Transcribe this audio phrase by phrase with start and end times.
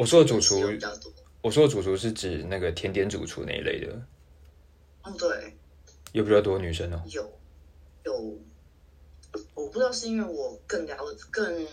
[0.00, 0.62] 我说的主厨。
[1.42, 3.92] 我说的主厨是指那个甜点主厨那一类的，
[5.02, 5.56] 哦，对，
[6.12, 7.02] 有比较多女生哦。
[7.06, 7.22] 有
[8.04, 8.38] 有，
[9.54, 10.96] 我不知道是因为我更了
[11.30, 11.66] 更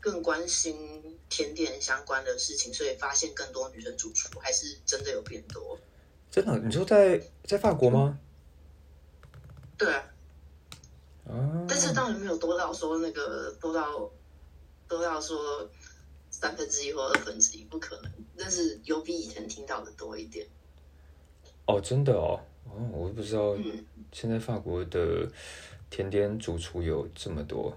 [0.00, 5.76] 更关心甜点相关的事情，所以发现更多女生主厨，还是真的有变多。
[6.30, 6.56] 真的？
[6.58, 8.18] 你说在在法国吗？
[9.76, 10.04] 对啊，
[11.28, 14.08] 啊，但是当然没有多到说那个多到
[14.86, 15.68] 多到说
[16.38, 18.12] 三分之一或二分之一，不可能。
[18.36, 20.46] 但是有比以前听到的多一点。
[21.64, 25.26] 哦，真的哦，哦，我不知道嗯，现在法国的
[25.88, 27.74] 甜点主厨有这么多。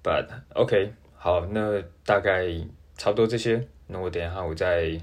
[0.00, 2.46] But OK，好，那大概
[2.96, 3.66] 差不多这些。
[3.88, 5.00] 那我等一下我再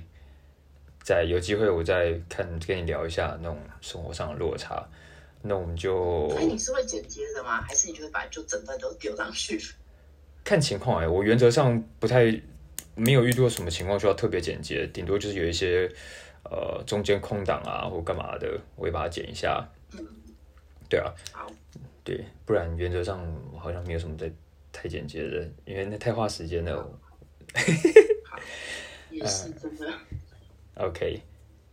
[1.04, 4.88] 再有机会我再看跟你聊一下那种生活上的落差。
[5.42, 7.62] 那我们就哎，你是会剪接的吗？
[7.62, 9.60] 还是你就会把就整段都丢上去？
[10.46, 12.32] 看情况哎、我原则上不太
[12.96, 15.92] 没有遇到什么情况需要特别剪接，顶多就是有一些
[16.44, 19.68] 呃中间空档啊或干嘛的，我会把它剪一下。
[20.88, 21.52] 对啊，好，
[22.04, 23.20] 对，不然原则上
[23.52, 24.32] 我好像没有什么在
[24.72, 27.00] 太简洁的，因为那太花时间了。
[29.12, 29.92] 也是真的。
[30.76, 31.22] OK，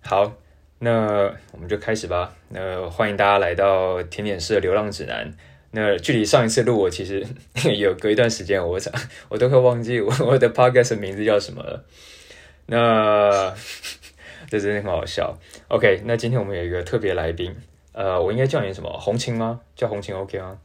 [0.00, 0.32] 好，
[0.78, 2.34] 那我们就开始吧。
[2.48, 5.32] 那欢迎大家来到甜点师的流浪指南。
[5.72, 7.26] 那距离上一次录，我其实
[7.76, 8.92] 有隔一段时间，我想
[9.28, 11.84] 我都快忘记我 我的 podcast 的名字叫什么了。
[12.66, 13.54] 那
[14.48, 15.36] 这真的很好笑。
[15.68, 17.54] OK，那今天我们有一个特别来宾，
[17.92, 18.90] 呃，我应该叫你什么？
[18.98, 19.60] 红琴吗？
[19.74, 20.58] 叫红琴 OK 吗？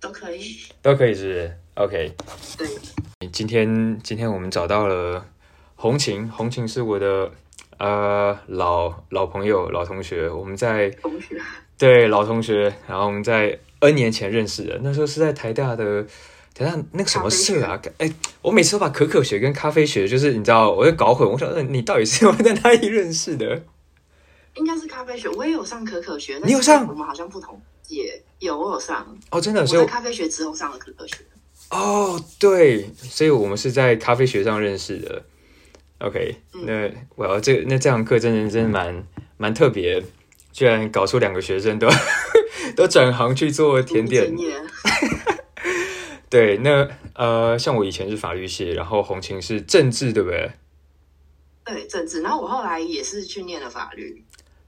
[0.00, 0.56] 都可以。
[0.80, 2.12] 都可以是不是？OK，
[2.56, 5.26] 对，今天今天我们找到了
[5.74, 7.30] 红琴，红琴是我的
[7.78, 11.36] 呃老老朋友、老同学，我们在同学。
[11.76, 16.02] 对老同学，然后我们在 N 年前认识的，那时候是在台大的
[16.54, 17.80] 台大那个什么社啊？
[17.98, 23.62] 哎，我每次都把可可学跟咖啡学，就是你知道，我就搞混，我想嗯你到底是我在哪里认识的？
[24.54, 26.40] 应该是咖啡学，我也有上可可学。
[26.44, 28.22] 你有上我们好像不同届。
[28.40, 29.06] 有，我有上。
[29.30, 31.16] 哦，真的，我所以咖啡学之后上了可可学。
[31.70, 35.22] 哦，对，所以我们是在咖啡学上认识的。
[35.98, 39.04] OK，、嗯那我要这那这堂课真的真的蛮
[39.36, 40.02] 蛮特别，
[40.52, 41.88] 居然搞出两个学生都
[42.76, 44.32] 都转行去做甜点。
[46.30, 50.50] 对，那呃，像我以前是法律系，然后红琴是政治，对不对？
[51.64, 54.22] 对政治，然后我后来也是去念了法律，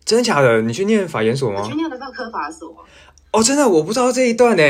[0.04, 0.60] 真的假的？
[0.62, 1.75] 你去念法研所吗我去？
[1.76, 2.84] 念了个科法所。
[3.31, 4.62] 哦，真的，我不知道这一段呢。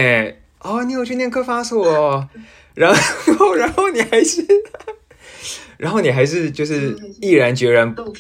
[0.61, 2.29] 哦，你有去念科法所，
[2.75, 4.47] 然后然后你还是，
[5.79, 8.13] 然后你还是就是毅然决然走不。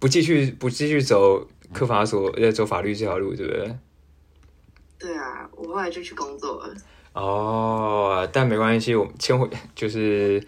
[0.00, 3.76] 不继续不继续走科法所在走法律这条路，对不对？
[4.98, 6.74] 对啊，我后来就去工作了。
[7.12, 10.42] 哦，但没关系，我们先回就是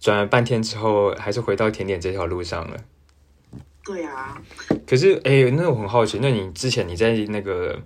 [0.00, 2.76] 转了半天之后，还是回到甜点这条路上了。
[3.84, 4.40] 对啊，
[4.86, 7.80] 可是，哎、那我很好奇，那你之前你在那个，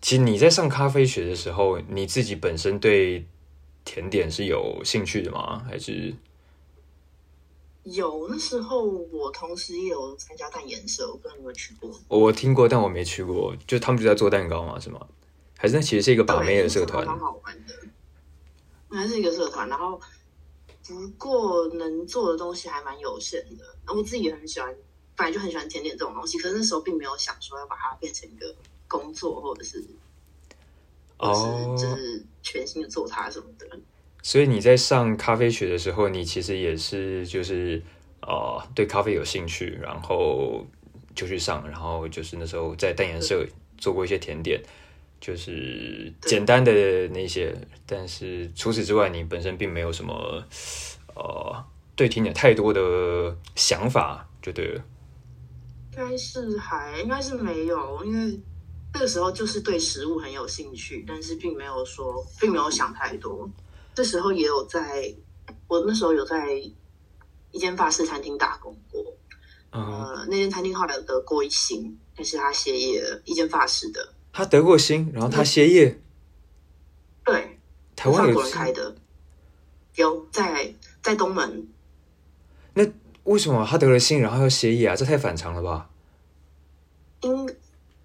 [0.00, 3.26] 其实你在上咖啡学的时候，你自己本身对
[3.84, 5.62] 甜点是有兴趣的吗？
[5.68, 6.14] 还是
[7.84, 11.90] 有那时候我同时也有参加蛋研社，我不知道你有没有去过。
[12.08, 13.56] 我听过，但我没去过。
[13.66, 14.78] 就他们就在做蛋糕嘛？
[14.78, 15.06] 是吗？
[15.56, 17.06] 还是那其实是一个把妹的社团？
[17.06, 17.74] 蛮好玩的。
[18.90, 20.00] 还是一个社团，然后
[20.86, 23.64] 不过能做的东西还蛮有限的。
[23.94, 24.74] 我自己也很喜欢，
[25.16, 28.54] 本来就很喜欢甜点这种东西，可是那时候并没有想说要把它变成一个
[28.88, 29.80] 工作，或者是，
[31.18, 33.66] 就是全心的做它什么的。
[34.22, 37.82] 所以你在上咖啡学的时候，你其实也是就是
[38.22, 40.66] 呃对咖啡有兴趣，然后
[41.14, 43.46] 就去上，然后就是那时候在淡颜社
[43.78, 44.62] 做过一些甜点，
[45.20, 47.54] 就是简单的那些，
[47.86, 50.44] 但是除此之外，你本身并没有什么
[51.14, 51.64] 呃
[51.96, 54.84] 对甜点太多的想法，就对了。
[55.92, 58.40] 应该是还应该是没有，因为
[58.94, 63.50] 那个时候就是对食物很有兴趣，但是并没有说，并没有想太多。
[64.00, 65.14] 这时候也有在，
[65.68, 66.54] 我那时候有在
[67.50, 69.14] 一间法式餐厅打工过，
[69.72, 76.00] 嗯，呃，那间餐厅后来有得过一星，但是他歇业了，一间法式的，他得过星，然后他歇业，
[77.26, 77.58] 对，
[77.94, 78.96] 台湾人开的，
[79.96, 81.68] 有在在东门，
[82.72, 82.82] 那
[83.24, 84.96] 为什么他得了星，然后要歇业啊？
[84.96, 85.90] 这太反常了吧？
[87.20, 87.54] 应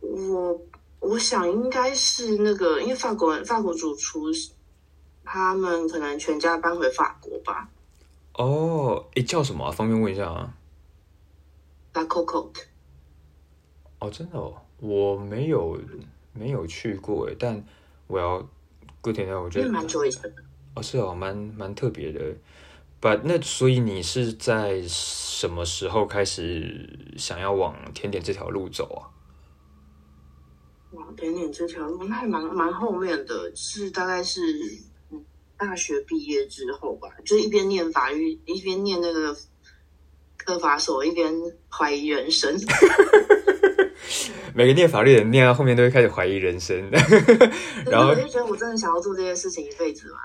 [0.01, 0.61] 我
[0.99, 4.27] 我想应该是那个，因为法国人法国主厨
[5.25, 7.67] 他们可能全家搬回法国吧
[8.33, 10.53] 哦，诶，叫什么啊、方便问一下啊
[11.93, 12.63] ？，La Cocotte。
[13.99, 15.79] 哦，真的哦，我没有
[16.33, 17.63] 没有去过诶，但
[18.07, 18.37] 我要
[19.01, 20.43] good to know，我觉得蛮久以前的，
[20.75, 22.35] 哦是哦，蛮蛮特别的。
[23.01, 29.01] But 那所以你是在什么时候开始想要往甜点这条路走啊？
[30.91, 34.91] 往，甜点这条路那还蛮蛮后面的，是大概是嗯
[35.57, 39.35] 大学毕业之后吧，就一边念法律，一边念那个
[40.37, 41.33] 科法所，一边
[41.69, 42.55] 怀疑人生。
[44.53, 46.89] 每个念法律的人念到后面都会开始怀疑人生，
[47.87, 50.17] 然后我就觉得我真的想要做这件事情一辈子嘛。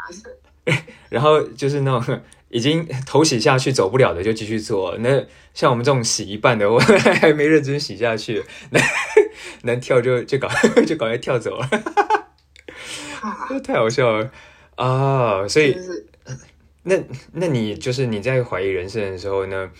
[1.09, 4.97] 然后就是那种已经头洗下去走不了的就继续做。
[4.99, 8.81] 那像我们这种洗一半的，我还没认真洗下去，能
[9.63, 10.49] 能跳就就搞
[10.87, 11.69] 就搞快跳走了，
[13.65, 14.31] 太好笑了
[14.77, 15.47] 啊！
[15.49, 15.77] 所以
[16.83, 16.97] 那
[17.33, 19.71] 那你就是你在怀疑人生的时候呢？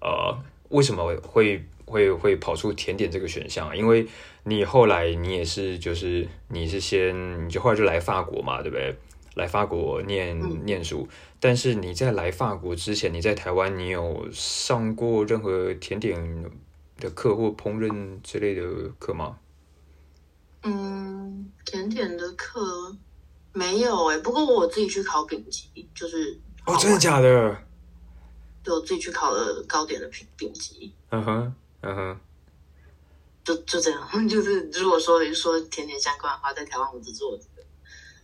[0.00, 0.38] 呃，
[0.70, 1.64] 为什么会？
[1.88, 4.08] 会会跑出甜点这个选项，因为
[4.42, 8.92] 你后来你也是就是你是先你就后来就来法国嘛，对不对？
[9.36, 11.08] 来法国念念书，
[11.38, 16.44] 但是你在来法国之前，你在台湾你有上过任何甜点
[16.98, 18.64] 的课或烹饪之类的
[18.98, 19.38] 课吗？
[20.64, 22.96] 嗯，甜点的课
[23.56, 27.56] 没有哎，不过我自己去考丙级，就是哦，真的假的？
[28.62, 30.92] 对我自己去考了糕点的丙丙级。
[31.10, 31.54] 嗯哼。
[31.82, 32.20] 嗯哼，
[33.44, 37.66] 就就这样， 就是如果说说甜甜相关的话，在台湾我只做这个。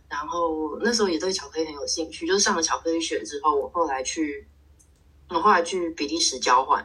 [0.09, 4.45] 然后那时候也对巧克力很有兴趣，就是上了巧克力学之后，我后来去，
[5.29, 6.83] 我后来去比利时交换。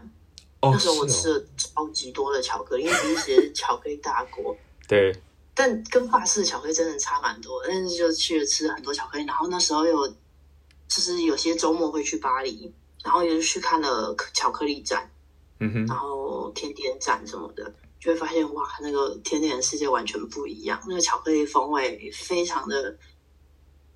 [0.61, 4.57] 哦，那时候我吃了超级多的巧克力，因为比利时巧克力大国。
[4.87, 5.13] 对。
[5.59, 9.25] 但跟法式巧克力真的差蛮多，但是就去了吃了很多巧克力。
[9.25, 12.73] 然后那时候有，就是有些周末会去巴黎，
[13.03, 15.11] 然后也是去看了巧克力展。
[15.59, 20.81] 嗯哼，然后甜点展什么的，就会发现哇，那个甜点的世界完全不一样。
[20.87, 22.97] 那个巧克力风味非常的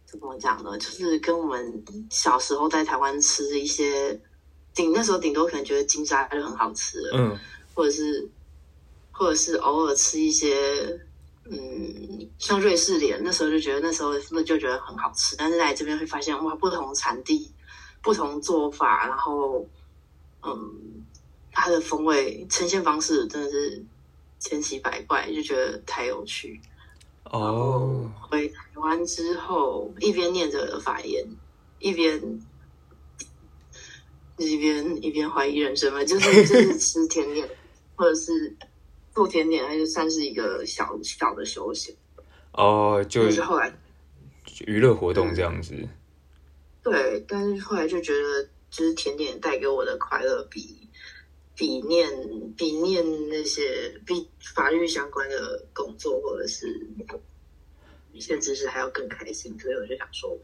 [0.04, 0.76] 怎么讲呢？
[0.78, 4.20] 就是跟我们小时候在台湾吃一些
[4.74, 7.38] 顶那时候顶多可能觉得金沙就很好吃，嗯，
[7.72, 8.28] 或者是
[9.12, 11.00] 或者是偶尔吃一些
[11.50, 15.36] 嗯，像瑞士莲，那时候就觉得那时候那就觉得很好吃。
[15.36, 17.50] 但是来这边会发现哇，不同产地、
[18.02, 19.66] 不同做法，然后
[20.42, 21.04] 嗯。
[21.54, 23.84] 它的风味呈现方式真的是
[24.38, 26.58] 千奇百怪，就觉得太有趣。
[27.24, 31.22] 哦，回台湾之后，一边念着法言，
[31.78, 32.18] 一边
[34.38, 37.46] 一边一边怀疑人生嘛，就是就是吃甜点，
[37.96, 38.56] 或者是
[39.14, 41.94] 做甜点，还是算是一个小小的休闲。
[42.52, 43.72] 哦，就是后来
[44.66, 45.74] 娱乐活动这样子。
[46.82, 50.78] 对，但是后来就觉得，就是甜点带给我的快乐比。
[51.54, 52.08] 比念
[52.56, 56.66] 比念那些比法律相关的工作，或者是
[58.10, 60.36] 一些知识还要更开心，所以我就想说，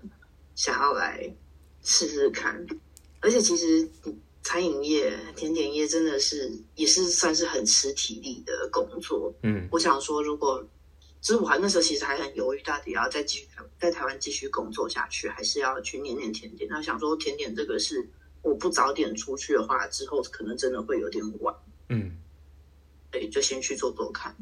[0.55, 1.29] 想要来
[1.83, 2.65] 试试看。
[3.21, 3.89] 而且其实
[4.43, 9.35] 餐饮业、甜点业真的是也是算是很吃体力的工作。
[9.43, 10.63] 嗯，我想说，如果
[11.21, 13.49] 就是我还那时候其实还很犹豫，到底要再继续
[13.79, 16.69] 在台湾继续工作下去，还是要去念念甜点。
[16.71, 18.09] 那想说，甜点这个是。
[18.41, 21.53] 我不早点出去的话，之后可能真的会有点晚。
[21.89, 22.17] 嗯，
[23.11, 24.35] 对，就先去做做看。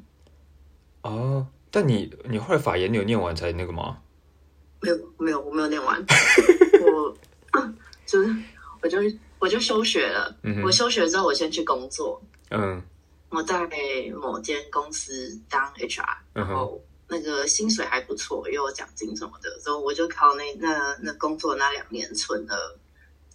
[1.00, 3.98] 哦，但你你后来法研你有念完才那个吗？
[4.82, 6.04] 没有，没有，我没有念完。
[6.84, 7.16] 我
[8.04, 8.36] 就是
[8.82, 9.00] 我就
[9.38, 10.36] 我就休学了。
[10.64, 12.20] 我休学之后，我先去工作。
[12.50, 12.82] 嗯，
[13.30, 13.68] 我在
[14.20, 22.78] 某间公司当 HR，然后那个薪水还不错，又有奖金什么的，所以我就靠那那那工作那两年存了。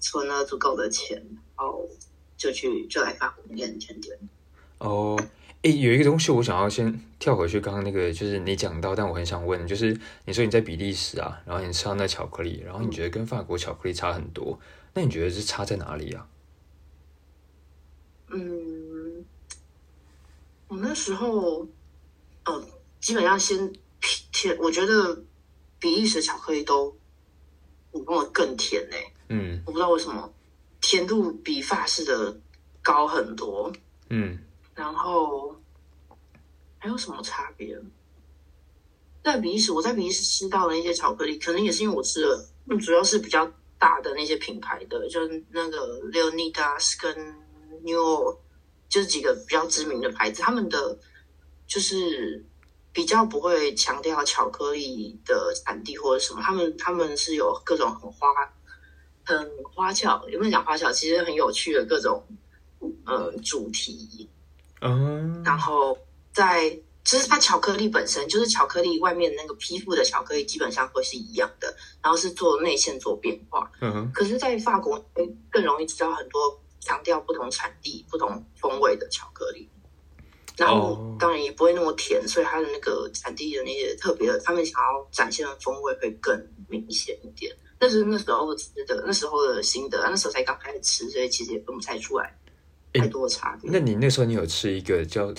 [0.03, 1.15] 存了足够的钱，
[1.55, 1.87] 然后
[2.35, 4.17] 就去就来法国念甜点。
[4.79, 5.15] 哦，
[5.61, 9.95] 哎，有一个东西我想要先跳回去，刚刚那个就是你讲到，但我很想问，就是
[10.25, 14.59] 你说你在比利时啊，然后你吃到那巧克力，然后你觉得跟法国巧克力差很多，
[14.93, 16.27] 那你觉得是差在哪里啊？
[18.27, 19.25] 嗯，
[20.67, 21.67] 我那时候，
[22.45, 22.65] 呃，
[22.99, 23.73] 基本上先
[24.31, 25.23] 甜，我觉得
[25.79, 26.91] 比利时巧克力都
[27.91, 29.13] 比我更甜嘞。
[29.29, 30.33] 嗯，我不知道为什么
[30.81, 32.37] 甜度比法式的
[32.81, 33.71] 高很多。
[34.09, 34.37] 嗯，
[34.75, 35.55] 然后
[36.79, 37.79] 还有什么差别？
[39.23, 43.49] 在比利时，我在比利时吃到的一些巧克力，可能也是因为我吃了，主要是比较
[43.81, 47.17] 大的那些品牌的，就是那个 Leonidas 跟
[47.83, 48.37] New，
[48.87, 50.97] 就是几个比较知名的牌子，他们的
[51.65, 52.45] 就是
[52.93, 58.29] 比较不会强调巧克力的产地或者什么，他们他们是有各种很花。
[59.23, 60.91] 很花俏，有没有讲花俏？
[60.91, 62.25] 其实很有趣的各种
[63.05, 64.27] 呃主题，
[64.81, 65.95] 嗯，然后
[66.33, 73.71] 在其实它巧克力本身就是巧克力外面那个皮肤的巧克力基本上会是一样的，然后是做内馅做变化。
[73.81, 79.67] 嗯哼，可是，在法国会更容易吃到很多强调不同产地、不同风味的巧克力，
[80.57, 87.55] 然后哦当然也不会那么甜，所以它的那个产地的那些特别的，他们想要展现的风味会更明显一点。
[87.79, 92.33] 那是那时候吃的，那时候的心得，那时候才刚开始吃，所以其实也分不太出来诶
[92.93, 93.69] 太多的差别。
[93.71, 95.33] 那你那时候你有吃一个叫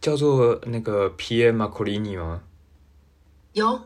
[0.00, 2.42] 叫做那个 P M Macolini 吗？
[3.52, 3.80] 有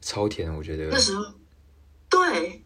[0.00, 0.98] 超甜，我觉得那。
[0.98, 1.24] 时候，
[2.08, 2.62] 对，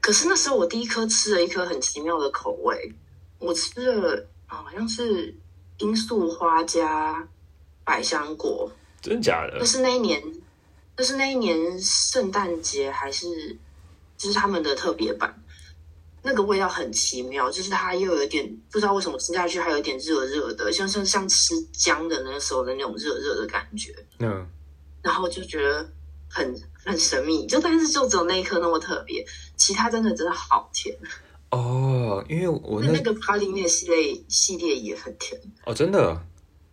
[0.00, 2.94] 可是那时候我第一颗吃了一颗很奇妙的口味，
[3.38, 5.34] 我吃了啊好像是
[5.78, 7.28] 罂粟花加
[7.82, 9.64] 百香果，真假的那？
[9.64, 10.22] 是那一年，
[10.96, 13.58] 那是那一年圣诞节还是
[14.16, 15.42] 就是他们的特别版，
[16.26, 24.48] 那个味道很奇妙，就是它又有一点不知道为什么吃下去还有一点热热的，像像像吃姜的那时候的那种热热的感觉，嗯，
[25.02, 25.86] 然后就觉得
[26.30, 29.22] 很很神秘，就但是就只有那一颗那么特别，
[29.56, 30.96] 其他真的真的好甜。
[31.50, 36.18] 哦，因为我那那那个 Party 面系列系列也很甜，哦，真的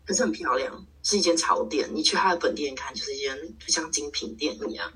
[0.05, 1.89] 可是很漂亮，是一间潮店。
[1.93, 4.91] 你去它的本店看，就是一间就像精品店一样，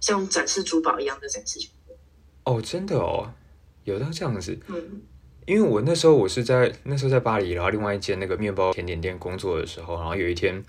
[0.00, 1.58] 像展示珠宝一样的展示。
[2.44, 3.28] 哦，真的哦，
[3.86, 4.58] 有到这样子。
[4.68, 5.02] 嗯，
[5.46, 10.62] 因为我那时候我是在那时候在巴黎，然后另外一间那个面包甜点店工作的时候，然后有一天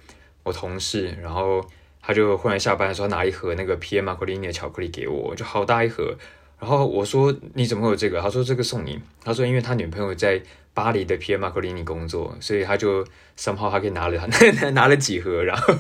[0.44, 1.66] 我同事，然后
[2.02, 6.16] 他就忽然下班的时候拿一盒那个 P M Macolini 的巧克力给我，就好大一盒。
[6.60, 8.22] 然后我说你怎么会有这个？
[8.22, 9.00] 他说这个送你。
[9.24, 10.42] 他说因为他女朋友在
[10.74, 13.04] 巴黎的 P M Macolini 工作，所以他就
[13.38, 14.28] somehow 他可以拿了
[14.74, 15.74] 拿了几盒，然后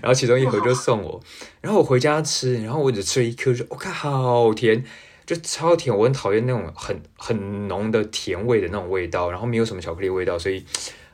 [0.00, 1.20] 然后其中一盒就送我。
[1.60, 4.84] 然后我回家吃，然后我只吃了一颗，就我看好甜。
[5.26, 10.64] 就超甜，我很讨厌那种很很浓的甜味的那种味道，然后没有什么巧克力味道，所以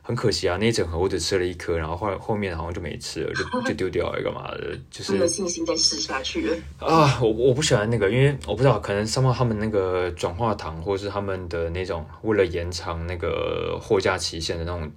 [0.03, 4.77] 很可惜啊，那一整盒我只吃了一颗，然后后后面好像就没吃了，就 就丢掉了，干嘛的？
[4.91, 6.57] 就是没有信心再试下去了。
[6.79, 14.91] 啊，我我不喜欢那个，因为我不知道，可能上面他们那个转化糖，或者是他们的那种为了延长那个货架期限的那种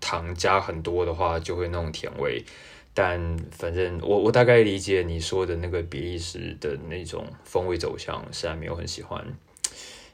[0.00, 2.44] 糖加很多的话，就会那种甜味。
[2.98, 9.22] 但反正我我大概理解你说的那个比利时的那种风味走向，虽然没有很喜欢。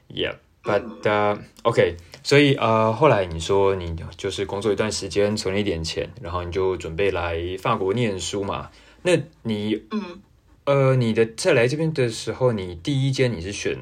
[0.09, 8.69] Yeah，but、uh, OK，所以呃，后来你说你就是工作一段时间，存了一点钱，然后你就准备来法国念书嘛？
[9.03, 10.21] 那你嗯，
[10.65, 13.77] 呃，你的在来这边的时候，你第一间你是选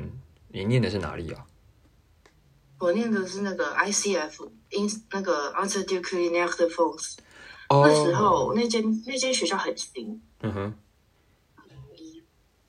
[0.50, 1.48] 你念的是哪里啊？
[2.78, 7.16] 我念的是那个 ICF，in 那个 Institut Culinaire de France。
[7.72, 10.74] 哦，那时候那间那间学校很新，嗯哼，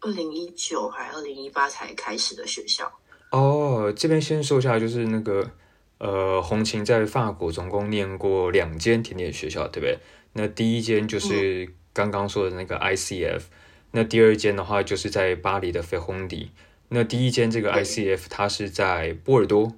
[0.00, 2.90] 二零一九还二零一八才开始的学校。
[3.30, 5.50] 哦，这边先说一下，就是那个
[5.99, 9.99] 呃，红琴在法国总共念过两间甜点学校，对不对？
[10.35, 13.42] 那第一间就是刚刚说的那个 ICF，、
[13.90, 16.52] 那第二间的话就是在巴黎的费红迪。
[16.88, 19.73] 那第一间这个 ICF 它是在波尔多，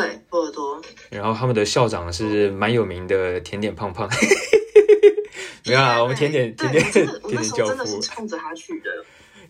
[0.00, 0.80] 对，波尔多。
[1.10, 4.08] 然后他们的校长是蛮有名的甜点胖胖。
[5.66, 8.90] 没有啊，我们甜点甜点真的 我甜点教那时候真的是父冲着他去的。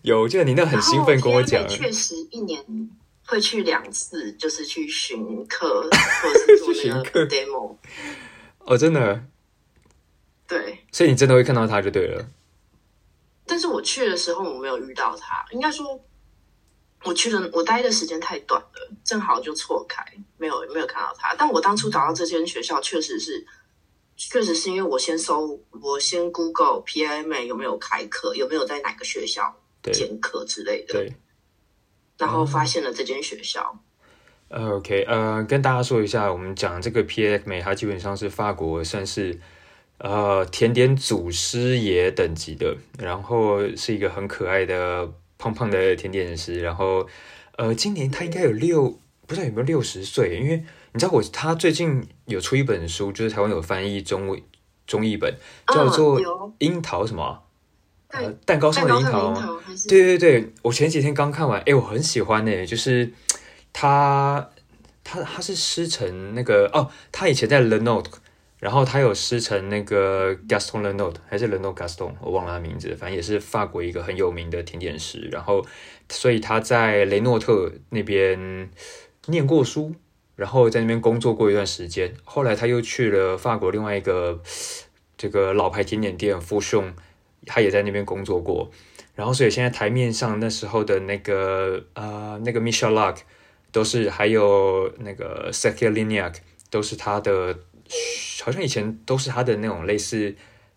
[0.01, 2.63] 有，我记得你那很兴奋跟我讲确实一年
[3.25, 5.83] 会去两次，就是去巡课
[6.23, 6.73] 或者是做
[7.27, 7.75] demo。
[8.59, 9.23] 哦，真的，
[10.47, 12.25] 对，所以你真的会看到他就对了。
[13.45, 15.99] 但是我去的时候我没有遇到他，应该说
[17.03, 20.03] 我去的我待的时间太短了，正好就错开，
[20.39, 21.35] 没有没有看到他。
[21.35, 23.45] 但我当初找到这间学校，确实是。
[24.21, 31.13] 确实是因为我先搜，我先 Google PMA 有没有开课，有没有在哪个学校对兼课之类的，对。
[32.17, 33.79] 然后发现了这间学校。
[34.49, 39.39] 呃，OK，呃，跟大家说一下，我们讲这个 P X 美，它基本上是法国算是
[39.99, 47.07] 呃甜点祖师爷等级的，然后是一个很可爱的胖胖的甜点师，然后
[47.55, 54.41] 呃，今年他应该有六，不知道有没有六十岁，因为你知道我他最近有出一本书，就是台湾有翻译中文
[54.87, 55.31] 中译本，
[55.67, 56.19] 叫做
[56.57, 57.23] 樱桃什么
[58.07, 59.61] 啊、呃，蛋糕上的的樱桃？
[59.87, 63.11] 对对对，我前几天刚看完，哎，我很喜欢呢，就是
[63.71, 64.49] 他
[65.03, 68.09] 他他是师承那个哦，他以前在 Le Note，
[68.57, 75.63] 然后他有师承那个 Gaston Le Note 还是 Le Note Gaston，我忘了他名字，反正也是法国一个很有名的甜点师，然后
[76.09, 78.71] 所以他在雷诺特那边
[79.29, 79.95] 念过书，
[80.35, 84.41] 然后在那边工作过一段时间，后来他又去了法国另外一个
[85.17, 86.93] 这个老牌甜点店 f u s h o n
[87.45, 88.69] 他也在那边工作过。
[89.15, 93.17] 然后，所以现在台面上那时候的那个呃那个 Michel Lac
[93.69, 96.35] 都是，还有那个 Sekiliniak
[96.69, 97.59] 都是他的
[98.43, 100.33] 好像以前都是他的那种类似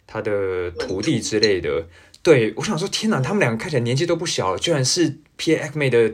[0.08, 1.86] 他的徒弟之类的。
[2.20, 6.12] 对我想说，天哪，他们两个看起来年纪都不小，居然是 P A X 妹的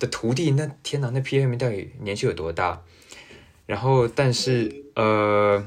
[0.00, 2.82] 的徒弟，那天哪，那 P X 妹到底年纪有多大？
[3.66, 5.64] 然后，但是呃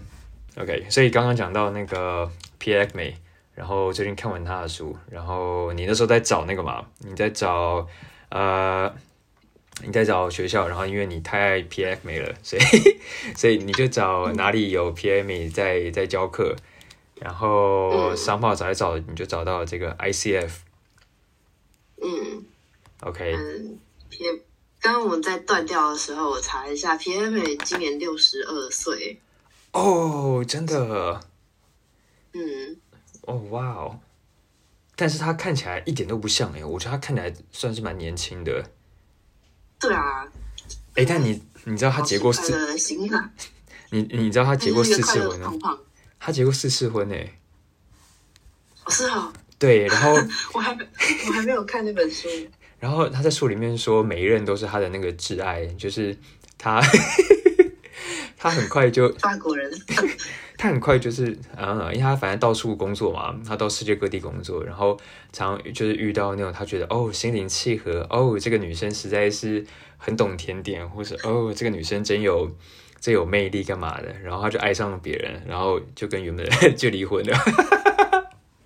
[0.57, 3.15] ，OK，所以刚刚讲到那个 P X 妹，
[3.55, 7.87] 然后最近看完他的书，然后你那时候在找那个嘛，你在找
[8.27, 8.93] 呃。
[9.83, 12.61] 你在找学校，然后因为你太爱 P F 美了，所以
[13.35, 16.55] 所以你就找哪里有 P M 美在在教课，
[17.19, 20.61] 然后商报找一找，你就找到这个 I C F。
[22.03, 22.45] 嗯
[23.01, 23.33] ，OK。
[23.33, 23.79] 嗯
[24.17, 24.23] ，P
[24.79, 29.19] 刚刚我们在断掉的时候，我查一下，P M 美今年六十二岁。
[29.71, 31.19] 哦，真的。
[32.33, 32.77] 嗯。
[33.21, 33.99] 哦，哇哦！
[34.95, 38.63] 但是他看起来一点都不像哎，我觉得他看起来算是蛮年轻的。
[39.79, 40.27] 对啊，
[40.95, 42.53] 哎，但你你知道他结过四，
[43.89, 45.79] 你你知道他结过四次婚吗？
[46.19, 47.15] 他结过四次婚呢。
[48.89, 49.33] 是啊。
[49.57, 50.13] 对，然后
[50.53, 52.27] 我还我还没有看那本书。
[52.83, 56.13] 然后他在书里面说，每一任都是他的那个挚爱，就是
[56.57, 56.81] 他，
[58.37, 59.71] 他很快就法国人。
[60.57, 64.99] 他很快就是啊，因为他反正到处工作嘛，他到世界各地工作，然后
[65.31, 69.65] 常就是遇到那种他觉得哦心灵契合哦，这个女生实在是
[69.97, 72.51] 很懂甜点，或是哦这个女生真有
[72.99, 77.37] 真有魅力干嘛的，然后他就爱上了别人，然后就跟原本 就离婚了。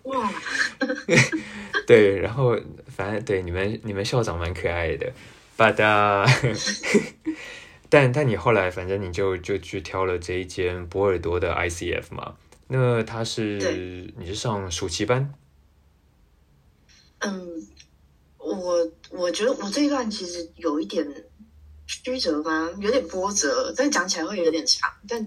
[0.06, 0.32] 哇，
[1.88, 5.12] 对，然后反正对你们你们校长蛮可爱的
[5.58, 5.76] ，but。
[7.90, 12.36] 但但你后来反正你就就去挑了这一间波尔多的 ICF 嘛？
[12.68, 15.34] 那他是你是上暑期班？
[17.20, 17.66] 嗯，
[18.38, 21.08] 我我觉得我这一段其实有一点
[21.86, 22.70] 曲折吗？
[22.82, 24.92] 有点波折，但讲起来会有点长。
[25.08, 25.26] 但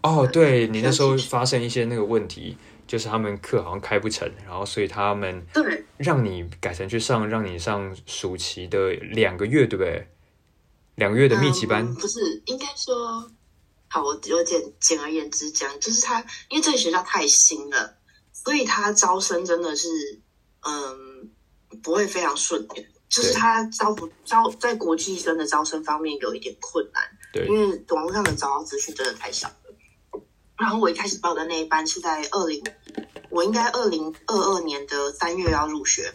[0.00, 2.56] 哦，对你那时候发生一些那个问题，
[2.94, 10.06] 就是他们课好像开不成，然后所以他们对让你改成去上让你上暑期的两个月，对不对？
[10.94, 13.28] 两个月的密集班不是应该说
[13.88, 17.96] 好，我我简简而言之讲，就是他因为这个学校太新了，
[18.32, 19.88] 所以他招生真的是
[20.60, 21.28] 嗯
[21.82, 29.63] 不会非常顺利，就是他招不招在国际生的招生方面有一点困难，对，因为网络上的招到资讯真的太少了。
[30.56, 32.62] 然后我一开始报的那一班是在二零，
[33.30, 36.14] 我应该二零二二年的三月要入学。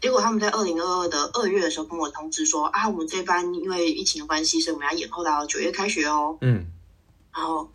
[0.00, 6.36] 结果他们在二零二二的二月的时候跟我通知说啊，我们这班因为疫情的关系，所以我们要延后到九月开学哦。
[6.40, 6.66] 嗯，
[7.32, 7.70] 然后，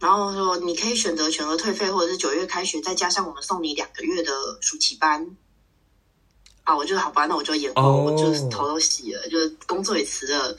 [0.00, 5.36] 然后说你可以选择全额退费，或者是九月开学，再加上我们送你两个月的暑期班。
[6.62, 10.56] 啊，我就好吧，那我就延后，我就头都洗了，就工作也辞了，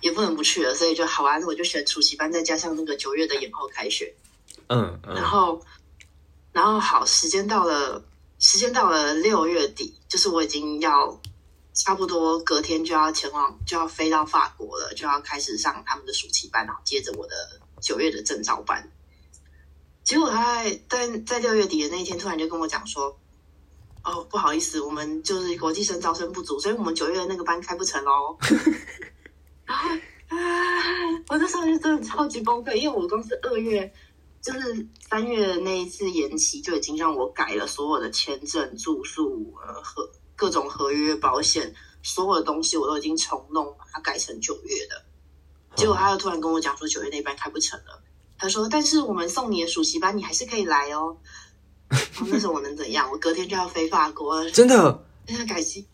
[0.00, 4.14] 也不能不去了，所以就好啊，那我就选暑期班，再加上那个九月的延后开学。
[4.68, 5.60] 嗯，然后，
[6.52, 8.04] 然后好，时间到了。
[8.38, 11.18] 时间到了六月底，就是我已经要
[11.72, 17.34] 差不多隔天就要前往，就要飞到法国了，就要开始上他们的暑期班，然后接着我的
[17.80, 18.92] 九月的正招班。
[20.04, 23.18] 结果他在在在六月底的那一天，突然就跟我讲说
[24.04, 28.36] ：“哦，不好意思，我们就是国际生招生不足，所以我们九月的那个班开不成喽。
[29.66, 29.90] ”然后
[30.28, 30.38] 啊，
[31.28, 33.92] 我那时候就真的超级崩溃，因为我公司二月。
[34.42, 45.04] 就是三月那一次延期，就已经让我改了所有的签证、住宿、呃和各种合约、保险，所有的东西我都已经重弄，把它改成九月的。
[45.74, 48.00] 结果他又突然跟我讲说九月那班开不成了。
[48.38, 51.16] 他说：“但是我们送你的暑期班，你还是可以来哦。
[52.30, 53.10] ”那时候我能怎样？
[53.10, 55.04] 我隔天就要飞法国，真的？
[55.26, 55.84] 那改期？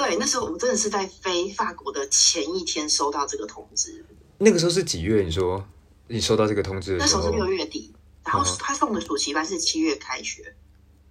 [0.00, 4.02] 对，那时候我们真的是在飞法国的前一天收到这个通知。
[4.38, 5.22] 那个时候是几月？
[5.22, 5.62] 你说？
[6.08, 7.92] 你收到这个通知的时候，那时候是六月底，
[8.24, 10.54] 然后他送的暑期班是七月开学。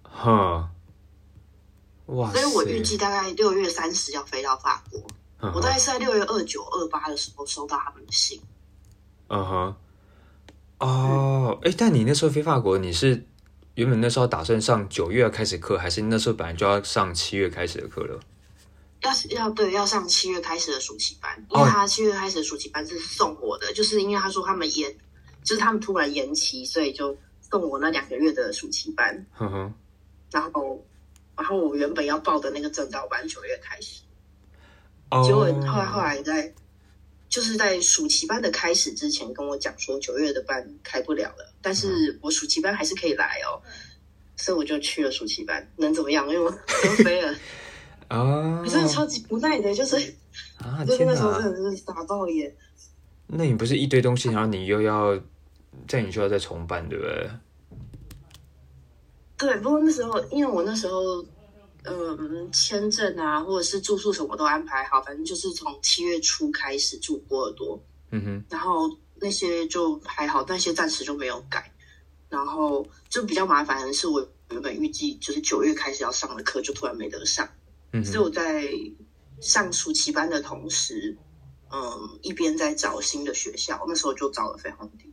[0.02, 0.68] 哈，
[2.06, 2.32] 哇！
[2.32, 5.00] 所以我预计大概六月三十要飞到法国。
[5.54, 8.40] 我大概是在六月二九、二八的时候收到他们的信。
[9.28, 9.76] 嗯哼。
[10.78, 13.24] 哦，哎，但你那时候飞法国，你是
[13.76, 18.18] 原本那时候打算上九月开始课，还是那时候本来就要上七月开始的课了？
[19.02, 24.94] 要是要对要上七月开始的暑期班，因为他七月开始的暑期班是送我的，就是因为他说他们延，
[25.42, 29.26] 就是他们突然延期，所以就送我那两个月的暑期班。
[29.32, 29.74] 哼哼，
[30.30, 30.86] 然后，
[31.36, 34.02] 然后我原本要报的那个正道班九月开始，
[35.10, 36.52] 哦，结果后来后来在
[37.30, 43.62] 就是在暑期班的开始之前跟我讲说九月的班开不了了，但是我暑期班还是可以来哦，
[44.36, 46.28] 所以我就去了暑期班，能怎么样？
[46.28, 47.34] 因为我都飞了。
[48.10, 48.62] 啊！
[48.68, 49.96] 真的超级不耐的，就是
[50.58, 52.54] 啊， 就是那时候真的是傻到眼。
[53.28, 55.16] 那你不是一堆东西，然后你又要
[55.86, 57.30] 在你学校再重办，对不对？
[59.38, 61.24] 对，不过那时候因为我那时候，
[61.84, 71.72] 嗯，签证啊，或者是住宿什么都安排好，反正就是从七月初开始住波尔多，嗯哼，然后那些就还好，那些暂时就没有改。
[72.28, 77.48] 然后就比较麻烦的是，我原本预计就是九月开始要上的课，就突然没得上。
[77.92, 78.64] 嗯所以我在
[79.40, 81.16] 上暑期班的同时，
[81.72, 83.84] 嗯，一边在找新的学校。
[83.88, 85.12] 那时候就找了飞鸿迪。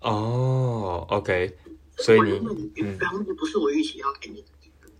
[0.00, 1.56] 哦，OK，
[1.96, 4.46] 所以你嗯飞鸿地不是我预期要给你的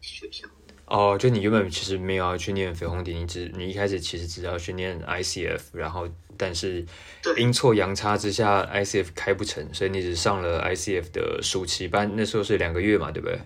[0.01, 0.47] 学校。
[0.87, 6.85] 哦，就你原本其实没有要去念绯红迪，你只你一开始其实只要去念 ICF，然后但是
[7.39, 13.41] 阴错阳差之下 ICF 开不成，所以你只上了 ICF 的暑期班，那时候是两个月嘛，对不对？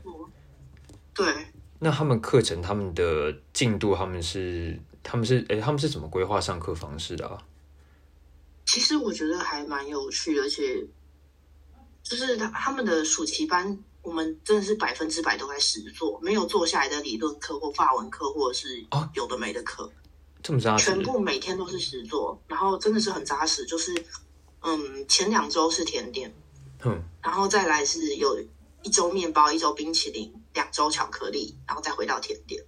[1.14, 1.46] 对，
[1.78, 7.38] 那他们课程他们的进度他们是他们是诶他们是怎么规划上课方式的啊？
[8.64, 10.84] 其实我觉得还蛮有趣的，而且
[12.02, 19.90] 就是他他们的暑期班，我们真的是百分之百都在实做，没有做下来的理论课或法文课，或者是哦有的没的课。
[20.42, 21.02] 这么扎实全？
[21.02, 23.64] 部每天都是实做，然后真的是很扎实。
[23.66, 23.92] 就是，
[24.62, 26.32] 嗯，前两周是甜点，
[26.84, 28.40] 嗯，然后再来是有
[28.82, 32.64] 一周面包，一周冰淇淋，两周巧克力，然后再回到甜点。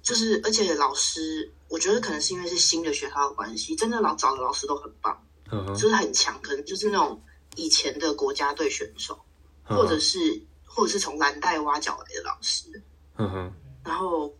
[0.00, 7.20] 就是，而且老师，我觉得可能是因为是新的学校的关系，真的老找的老师都很棒，就是很强，可能就是那种
[7.56, 9.20] 以前的国家队选手，
[9.68, 12.82] 嗯或者是或者是从蓝带挖角来的老师。
[13.16, 13.52] 嗯哼，
[13.84, 14.34] 然后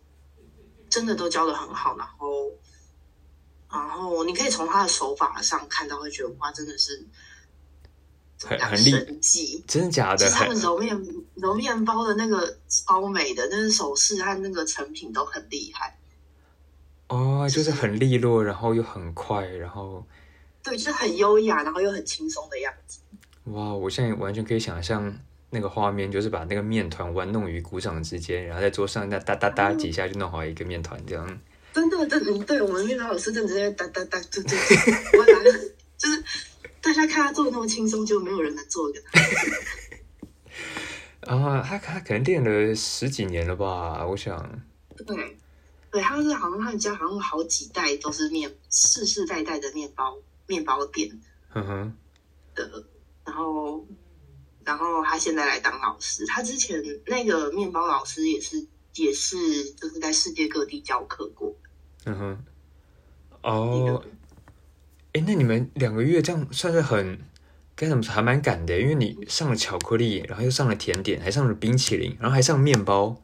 [0.89, 2.51] 真的都教的很好，然后
[3.69, 7.05] 然后你可以从他的手法上看到，会觉得哇，真的是
[8.43, 8.91] 很很厉。
[9.67, 10.17] 真的假的？
[10.17, 15.97] 就是他很们揉面揉面包的那个超美的，那个手势和那个成品都很厉害。
[17.07, 20.03] 哦，就是很利落，然后又很快，然后
[20.63, 22.99] 对，就是很优雅，然后又很轻松的样子。
[23.45, 25.15] 哇，我现在完全可以想象
[25.51, 31.39] 那个画面，就是把那个面团玩弄于股掌之间，然后在桌上那哒哒哒几下就弄好一个面团，这样。
[31.71, 34.57] 真的，真的，对我们面包老师真的直接哒哒哒，就就
[35.19, 35.43] 我拿
[35.97, 36.23] 就是
[36.85, 39.19] 大家看他做的那么轻松，就没有人能做的他。
[41.35, 44.05] 啊，他他可能练了十几年了吧？
[44.05, 44.61] 我想，
[45.07, 45.35] 对，
[45.89, 51.19] 对，他是好像他们家好像有好几代都是面世世代代的面包面包店
[51.55, 51.93] 嗯哼，
[52.53, 52.85] 的，
[53.25, 53.83] 然后
[54.63, 59.37] 然后他现在来当老师，他之前那个面包老师也是也是
[59.71, 61.55] 就是在世界各地教课过，
[62.05, 62.45] 嗯哼，
[63.41, 64.03] 哦，
[65.15, 67.17] 哎，那你们两个月这样算是很
[67.73, 73.15] 该怎么说，还蛮赶的，因为你上了巧克力，然后又上了甜点，还上了冰淇淋，然后还上面包，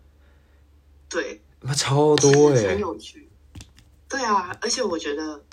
[1.09, 2.73] 对，那超多哎很哎。
[2.75, 3.27] 有趣。
[4.07, 5.43] 对啊，而且我觉得，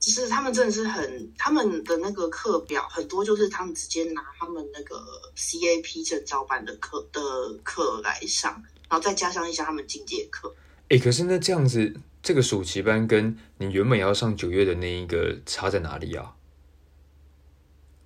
[0.00, 4.96] 就是他们真的是很，他们的那个课表很多，就是他们直接拿他们那个
[5.36, 7.20] CAP 证照版的课的
[7.62, 8.52] 课来上，
[8.88, 10.52] 然后再加上一下他们进阶课。
[10.88, 16.34] 哎，可是那这样子，这个暑期班跟你原本要上九月的那一个差在哪里啊？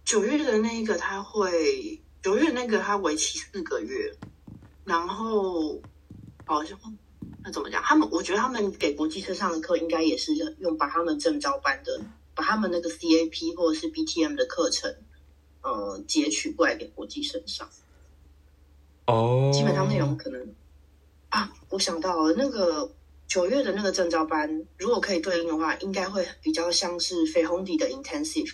[0.04, 4.12] 九月的那一个他会，九月那个他为期四个月，
[4.84, 5.80] 然后
[6.44, 6.76] 好像
[7.44, 7.80] 那怎么讲？
[7.84, 12.00] 他们我觉得他们给国际生上的课应该也是用把他们正招班的，
[12.34, 14.92] 把他们那个 CAP 或者是 BTM 的课程，
[15.62, 17.70] 呃，截取过来给国际生上。
[19.06, 20.54] 哦，基本上内容可能
[21.28, 22.90] 啊，我想到了那个
[23.28, 28.50] 九月的那个证照班，如果可以对应的话，应该会比较像是飞鸿底的 intensive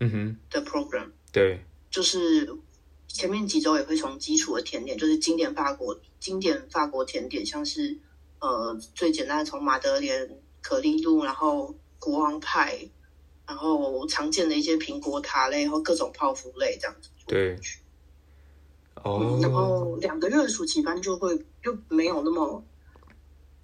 [0.00, 1.10] 嗯哼，的 program。
[1.30, 2.50] 对，就是
[3.06, 7.98] 前面几周也会从基础的甜点，就是经典法国经典法国甜点，像是
[8.40, 12.88] 呃最简单的从马德莲、可丽露，然后国王派，
[13.46, 17.10] 然后常见的一些苹果塔类或各种泡芙类这样子。
[17.26, 17.58] 对，
[19.04, 22.64] 嗯，然哦，后两个月的暑期班就会就没有那么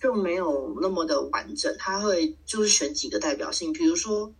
[0.04, 4.30] 就没有那么的完整，他会就是选几个代表性，比如说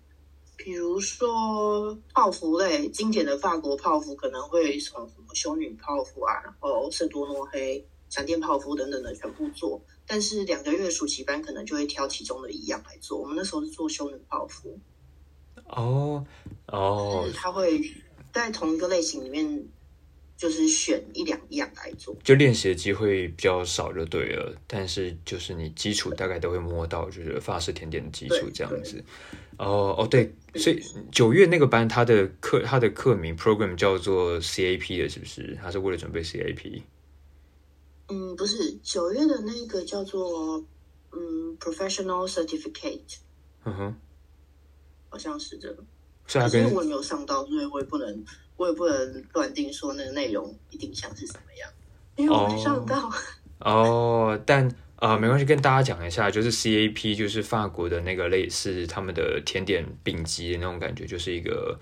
[0.58, 13.18] 比如说泡芙类，经典的法国泡芙可能会从什么修女泡芙啊，然后圣多诺黑、闪电泡芙等等的全部做，但是两个月暑期班可能就会挑其中的一样来做。
[13.18, 14.78] 我们那时候是做修女泡芙，
[15.70, 16.26] 哦，
[16.66, 17.80] 哦，他会
[18.34, 19.66] 在同一个类型里面，
[20.36, 22.16] 就是选一两样来做。
[22.22, 29.02] 就练习的机会比较少就对了，但是就是你基础大概都会摸到，就是法式甜点的基础对这样子。
[29.56, 35.56] 哦哦，对，所以九月那个班，他的课他的课名 program 叫做 CAP 的，是不是？
[35.62, 36.82] 他是为了准备 CAP。
[38.08, 40.62] 嗯，不是九月的那个叫做
[41.12, 43.18] 嗯 professional certificate，
[43.64, 43.96] 嗯哼，
[45.08, 45.84] 好像是这个。
[46.26, 48.24] 所以它跟可是我也没有上到，所以我也不能，
[48.56, 51.70] 我也不能断定说那个内容一定像是什么样，
[52.16, 53.10] 因为我没上到。
[53.60, 61.78] 哦，但啊、呃没关系，跟大家讲一下，就是 CAP 就是法国的那个类似他们的甜点丙级的那种感觉，就是一个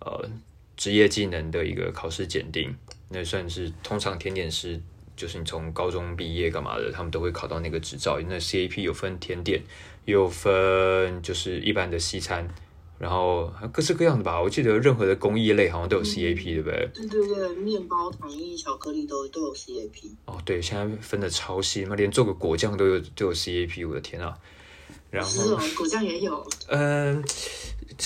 [0.00, 0.28] 呃
[0.76, 2.74] 职业技能的一个考试检定，
[3.08, 4.80] 那算是通常甜点师。
[5.16, 8.20] 就是你从高中毕业干嘛的，他们都会考到那个执照。
[8.28, 9.60] 那 CAP 有分甜点，
[10.04, 12.48] 也有分就是一般的西餐，
[12.98, 14.40] 然后各式各样的吧。
[14.40, 16.88] 我记得任何的工艺类好像都有 CAP，、对不对？
[16.94, 20.10] 对对对，面包、糖衣、巧克力都都有 CAP。
[20.26, 24.36] 哦，对，现在分的超细，那连做个果酱都有都有 CAP，我的天啊！
[25.10, 26.46] 然后，是哦，果酱也有。
[26.66, 27.24] 嗯、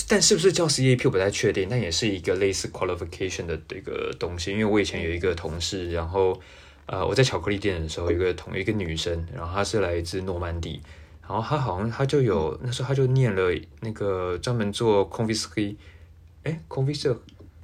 [0.07, 4.53] 但是不是叫 CAP 我不太确定，但也是一个类似 qualification 的这个东西。
[4.53, 6.41] 因为我以前有一个同事，然后
[6.87, 10.81] 呃，我在巧克力店的时候，有一个同一个女生，然后她是来自诺曼底，
[11.23, 13.43] 然后他好像他就有那时候他就念了
[13.81, 15.77] 那个专门做 confisque，
[16.43, 17.17] 哎 confisque，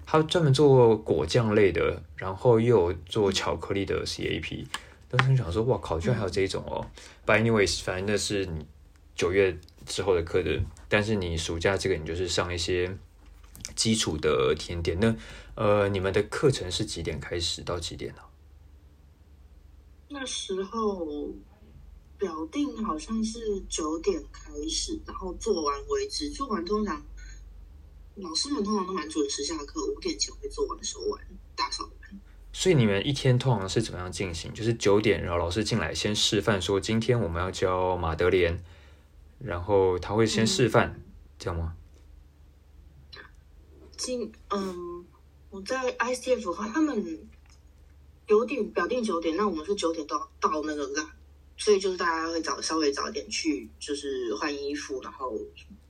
[0.06, 4.66] 她专门做果酱类的，然后又有做巧克力的 CAP。
[5.10, 6.86] 当时想说，哇靠，居然还有这一种哦。
[7.26, 8.66] But anyways，反正那是你
[9.14, 12.96] 九月之后的课的，但是你暑假这个你就是上一些
[13.74, 14.98] 基础的甜点。
[15.00, 15.14] 那
[15.54, 18.20] 呃，你们的课程是几点开始到几点呢、
[20.08, 21.30] 那时候
[22.18, 26.28] 表定好像是九点开始，然后做完为止。
[26.30, 27.02] 做完通常
[28.16, 32.20] 老师们通常都蛮准时下课，五点前会做完收完打扫完。
[32.52, 34.52] 所以你们一天通常是怎么样进行？
[34.52, 38.64] 就是九点，然后老师进来先示范说今天我们要教马德莲，
[39.38, 41.00] 然后他会先示范，
[41.38, 41.76] 这样吗？
[43.96, 45.04] 今嗯，
[45.50, 47.28] 我在 ICF 的话，他们
[48.26, 50.86] 九点表定九点，那我们是九点到到那个
[51.58, 55.36] 所以就是大家会早稍微早一点去，就是换衣服，然后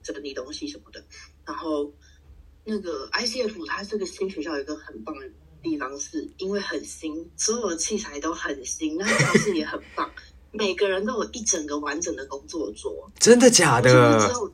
[0.03, 1.05] 整理东西什么的。
[1.45, 1.93] 然后
[2.65, 5.31] 那个 ICF 它这个新学校有一个很棒的
[5.63, 10.11] 地方是，因为很新，所有的器材都很新，那教室也很棒，
[10.53, 13.11] 每个人都有一整个完整的工作桌。
[13.19, 13.91] 真的假的？
[14.33, 14.53] 有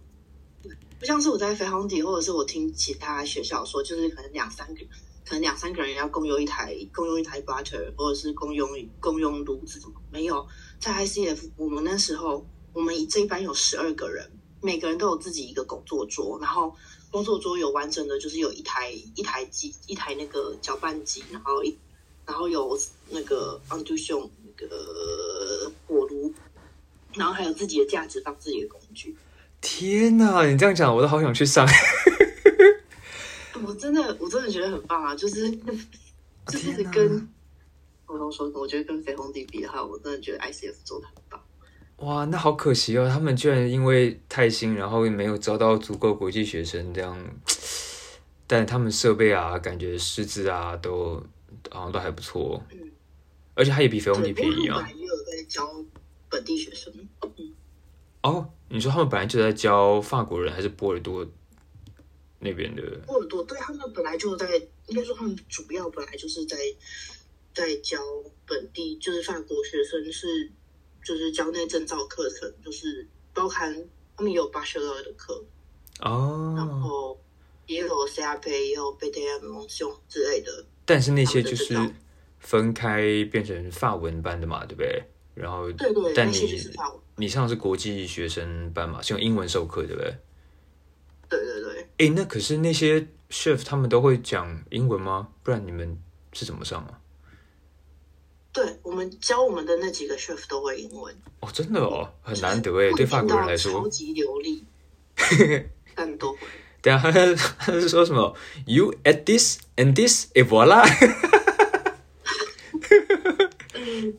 [0.98, 4.80] 不像是我在飞航底，或者是我听其他学校说，就是可能两三个，
[5.26, 10.46] 可能两三个人要共用一台共用一台 butter，或者是共用共用炉子，怎么没有？
[10.84, 16.76] 在 ICF，我们那时候我们这一班有十二个人，每个人都有自己一个工作桌，然后
[17.10, 21.74] 工作桌有完整的，就是有一台一台机，一台那个搅拌机，然后一
[22.26, 26.30] 然后有那个 induction 那个火炉，
[27.14, 29.16] 然后还有自己的架子放自己的工具。
[29.62, 30.44] 天哪！
[30.44, 31.66] 你这样讲，我都好想去上。
[33.66, 35.16] 我真的，我真的觉得很棒啊！
[35.16, 35.50] 就是
[36.48, 37.26] 就是跟
[38.06, 41.40] 我都说，我觉得跟绯红地比的话，我真的觉得 ICF 做的很棒。
[41.98, 47.16] 哇，那好可惜哦，他们居然因为太新，然后没有招到足够国际学生，这样。
[48.46, 51.22] 但他们设备啊，感觉师资啊，都
[51.70, 52.62] 好像都还不错。
[52.70, 52.90] 嗯
[53.56, 55.64] 而且它也比绯红地，便宜啊也有在教
[56.28, 56.92] 本地学生。
[57.22, 57.54] 嗯，
[58.20, 61.24] 哦，你说他们本来就在教法国人还是波尔多
[62.40, 62.82] 那边的？
[63.06, 64.56] 波尔多对他们本来就在，
[64.88, 66.56] 应该说他们主要本来就是在
[67.54, 67.98] 在教
[68.46, 70.50] 本地，就是法国学生是
[71.04, 73.72] 就是教那证照课程，就是包含
[74.16, 75.44] 他们有 bachelor 的课
[76.00, 77.20] 哦，然哦，后
[77.66, 80.66] 也有 CRP，也有 BDM 蒙兄之类的。
[80.84, 81.74] 但是那些就是
[82.40, 85.02] 分开变成法文班的嘛，对不对？
[85.34, 86.60] 然后，对对，但你。
[87.16, 90.12] 你上的是国际学生班嘛，是用英文授课，对不对？
[91.28, 95.28] 对对对，诶，那可是那些 chef 他们都会讲英文吗？
[95.44, 95.96] 不然你们
[96.32, 97.00] 是怎么上啊？
[98.54, 103.88] 对我们教我们的那几个 chef 都会英文，哦，真的哦，很难得诶，对法国人来说超。
[103.88, 104.64] 级流利，
[105.96, 106.38] 但都会。
[106.80, 107.10] 对啊，他
[107.58, 108.32] 他是说什么
[108.66, 110.84] ？You add this and this, et voilà
[113.72, 114.14] 嗯，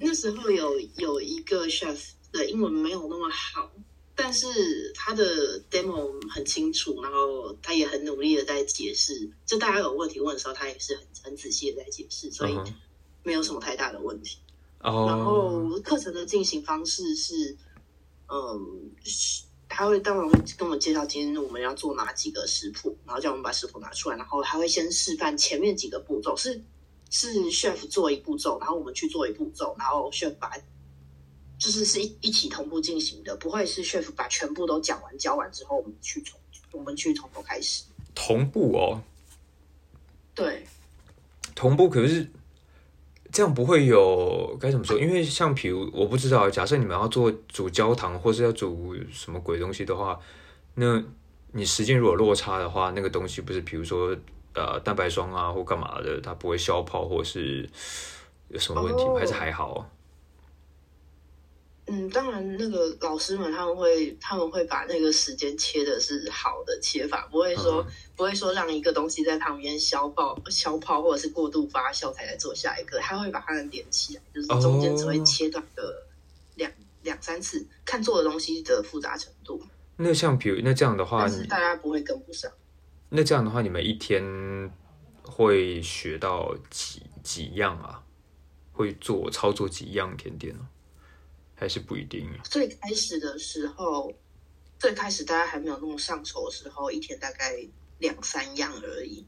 [0.00, 1.98] 那时候有有一个 chef
[2.32, 3.70] 的英文没有那么好，
[4.16, 9.30] 但是他的 demo 很清楚，然后他也很努力的在解释。
[9.46, 12.58] 就大家有问题问的时候，他也是很很仔细的在解释，所以
[13.22, 14.38] 没有什么太大的问题。
[14.82, 17.56] 然哦，后课程的进行方式是，
[18.28, 26.62] 嗯，是他会当然会跟我们介绍今天我们要做哪几个食谱，然后叫我们把食谱拿出来，然后他会先示范前面几个步骤，是
[27.10, 30.50] 是 chef 做一步骤，然后我们去做一步骤，然后 chef 把
[31.58, 36.40] 就是是一一起同步进行的，不会是 chef 把全部都讲完教完之后，我们去从
[36.72, 37.84] 我们去从头开始。
[38.14, 39.02] 同步哦，
[40.34, 40.66] 对，
[41.54, 42.26] 同步可是
[43.32, 44.98] 这样不会有该怎么说？
[44.98, 50.18] 因为像比如我不知道，假设你们要做煮焦糖或是要煮什么鬼东西的话，
[50.74, 51.02] 那
[51.52, 54.16] 你时间如果落差的话，那个东西不是比如说
[54.54, 57.68] 呃蛋白霜啊或干嘛的，它不会消泡或是
[58.48, 59.04] 有什么问题？
[59.18, 59.88] 还是还好？
[61.92, 76.06] 嗯，当然，那个老师们他们会他们会把那个时间切的是好的切法，不会说、嗯不会说让一个东西在旁边消泡消泡或者是过度发酵才来做下一个，他会把它们连起来，就是中间只会切断个
[76.56, 76.70] 两、
[77.02, 79.60] 两三次，看做的东西的复杂程度，
[79.96, 82.52] 那像比如那这样的话，但是大家不会跟不上。
[83.08, 84.70] 那这样的话，你们一天
[85.22, 88.04] 会学到几几样啊？
[88.72, 90.68] 会做操作几样甜点呢、
[91.60, 92.26] 还是不一定？
[92.42, 94.10] 最开始的时候，
[94.78, 97.54] 最开始大家还没有那么上手的时候，一天大概
[97.98, 99.22] 两三样而已，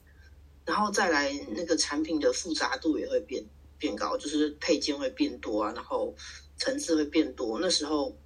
[0.65, 3.45] 然后再来那个产品的复杂度也会变
[3.77, 6.15] 变高，就是配件会变多啊，然后
[6.57, 7.59] 层次会变多。
[7.61, 8.17] 那时候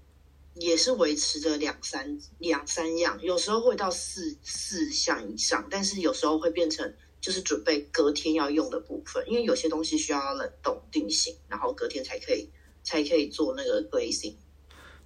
[0.54, 12.48] 也是维持着两三两三样，有时候会到四四项以上，但是有时候会变成就是准备隔天要用的部分，因为有些东西需要冷冻定型，然后隔天才可以
[12.86, 14.36] 才可以做那个 glazing。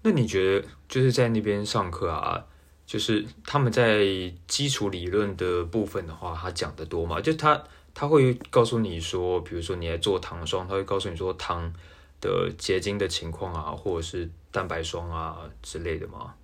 [0.02, 2.44] 那你觉得就是在那边上课啊，
[2.86, 4.04] 就是他们在
[4.46, 7.20] 基础理论的部分的话，他讲的多吗？
[7.20, 7.64] 就他
[7.94, 11.72] 他会告诉你说，比如说你在做糖霜，他会告诉你说糖
[12.20, 16.34] 的结晶的情况啊，或者是蛋白霜啊之类的吗？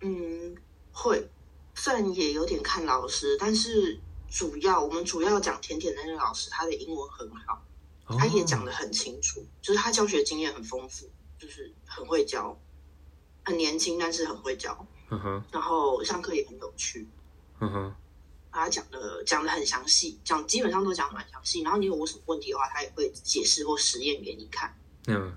[0.00, 0.54] 嗯，
[0.92, 1.28] 会，
[1.74, 3.98] 虽然也有点看老师，但是
[4.28, 7.62] 主要我们主要讲甜甜的那个老师，他的英文很好，
[8.08, 12.56] 他也讲哦得很清楚，就是他教学经验很丰富，就是很会教，
[13.44, 17.08] 很年轻，但是很会教，嗯哼，然后上课也很有趣，
[17.60, 17.94] 嗯哼，
[18.52, 24.78] 他讲的讲的很详细，讲基本上都讲得蛮详细，然后你有我什么问题的话，他也会解释或实验给你看。
[25.08, 25.36] 嗯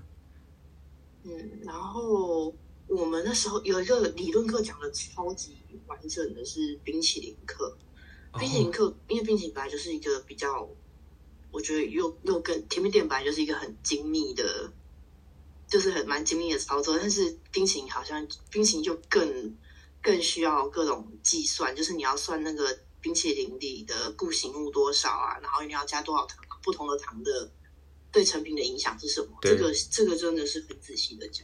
[1.24, 2.54] 嗯，然后
[2.86, 5.56] 我们那时候有一个理论课讲的超级
[5.86, 7.76] 完整的是冰淇淋课。
[8.38, 10.68] 冰淇淋哦课，因为冰淇淋本来就是一个比较，
[11.50, 14.72] 我觉得又又更甜品店本来就是一个很精密的，
[15.68, 19.56] 就是很蛮精密的操作，但是冰淇淋好像冰淇淋就更
[20.02, 27.50] 更需要各种计算，就是你要算那个冰淇淋里的固形物多少啊，然后你要加多少糖，不同的糖的
[28.12, 29.38] 对成品的影响是什么？
[29.40, 31.42] 对这个这个真的是很仔细的教。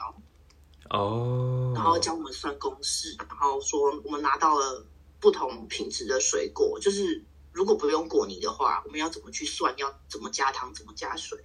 [0.91, 4.87] 哦，然后教我们算公式，然后说我们拿到了
[5.19, 7.25] 不同品质的水果，就是
[7.57, 9.73] 如果不用果泥的话，我们要怎么去算？
[9.79, 10.75] 要怎么加糖？
[10.75, 11.39] 怎么加水？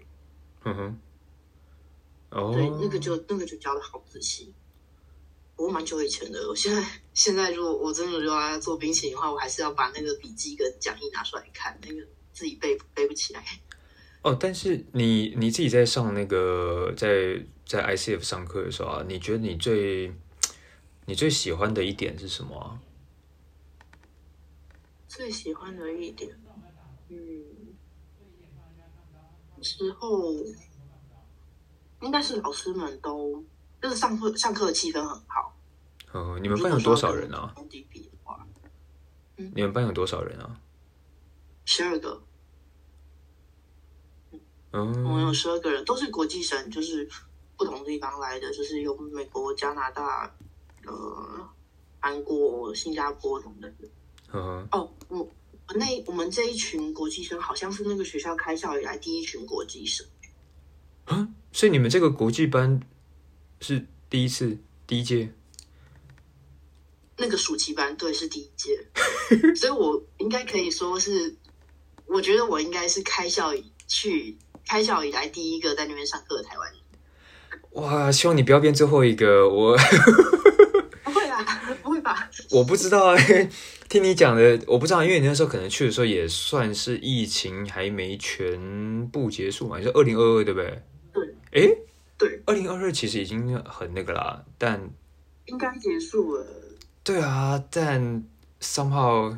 [0.65, 0.99] 嗯哼，
[2.31, 4.53] 哦，对，那个就那个就教的好仔细。
[5.55, 13.45] 不过蛮久以前的，我现在现在如果我真的如果要做冰淇淋的话，我还是要把那个笔记跟讲义拿出来看，那个自己背背不起来。
[14.21, 20.13] 哦，但是你你自己在上那个在在 ICF 上课的时候啊，你觉得你最
[21.05, 22.77] 你最喜欢的一点是什么啊？
[25.11, 26.33] 最喜欢的一点，
[27.09, 27.75] 嗯，
[29.61, 30.33] 之后
[31.99, 33.43] 应该是老师们都
[33.81, 35.53] 就是上课上课的气氛很好。
[36.13, 37.53] 哦，你们班有多少人啊？
[39.35, 40.61] 你们班有多少人啊？
[41.65, 42.23] 十二个，
[44.71, 47.09] 嗯我们有嗯，十二个人，都是国际生，就是
[47.57, 50.33] 不同地方来的，就是有美国、加拿大、
[50.85, 51.49] 呃，
[51.99, 53.89] 韩国、新加坡等等的。
[54.33, 60.05] 嗯哦，我我那我们这一群国际生好像是那个学校开校以来第一群国际生。
[61.05, 62.79] 啊，所以你们这个国际班
[63.59, 65.33] 是第一次第一届
[67.17, 68.83] 那个暑期班对是第一届，
[69.55, 71.35] 所以我应该可以说是，
[72.05, 76.81] 我觉得我应该是开校以去开校以来第一个在那边上课的台湾人。
[77.73, 79.47] 哇，希望你不要变最后一个。
[79.47, 79.77] 我
[81.03, 81.45] 不会啦，
[82.51, 83.49] 我不知道哎、
[83.89, 90.81] 听你讲的，我不知道，因为你那时候可能去的时候也算是疫情还没全部结束嘛，你说二零二二对不对？
[91.13, 91.35] 对。
[91.51, 91.75] 哎，
[92.17, 94.89] 对，二零二二其实已经很那个啦，但
[95.45, 96.45] 应该结束了。
[97.03, 98.23] 对啊，但
[98.61, 99.35] somehow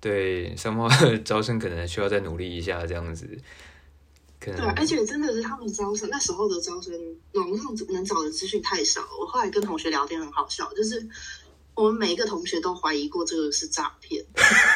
[0.00, 0.90] 对 somehow
[1.22, 3.28] 招生可能需要再努力一下，这样子，
[4.40, 6.92] 可能对啊，而且真的是他们招生那时候的招生，
[7.34, 9.02] 网上能找的资讯太少。
[9.20, 11.06] 我后来跟同学聊天很好笑，就是
[11.74, 14.22] 我们每一个同学都怀疑过这个是诈骗，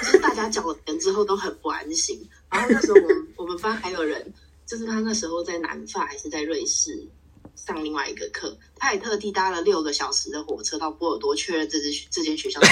[0.03, 2.19] 就是大家缴了钱之后都很不安心。
[2.51, 4.33] 然后那时候我们我们班还有人，
[4.65, 7.07] 就是他那时候在南法还是在瑞士
[7.55, 12.67] 上另外一个课，他也特地搭了六个小时的火车到波尔多确认这支这间学校的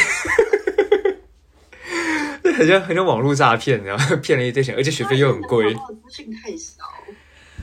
[2.56, 5.74] 很像很像网络诈骗，然后骗了一堆钱，而且学费又很贵。
[5.74, 6.84] 资讯太少。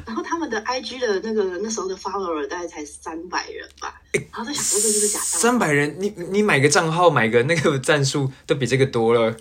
[0.06, 5.40] 然后他们的 IG 的那个那时候的 follower 大概才三百人吧，然后在想说这是不是假账？
[5.40, 9.36] 三百人，你你买个账号，买个那个战术都比这个多了，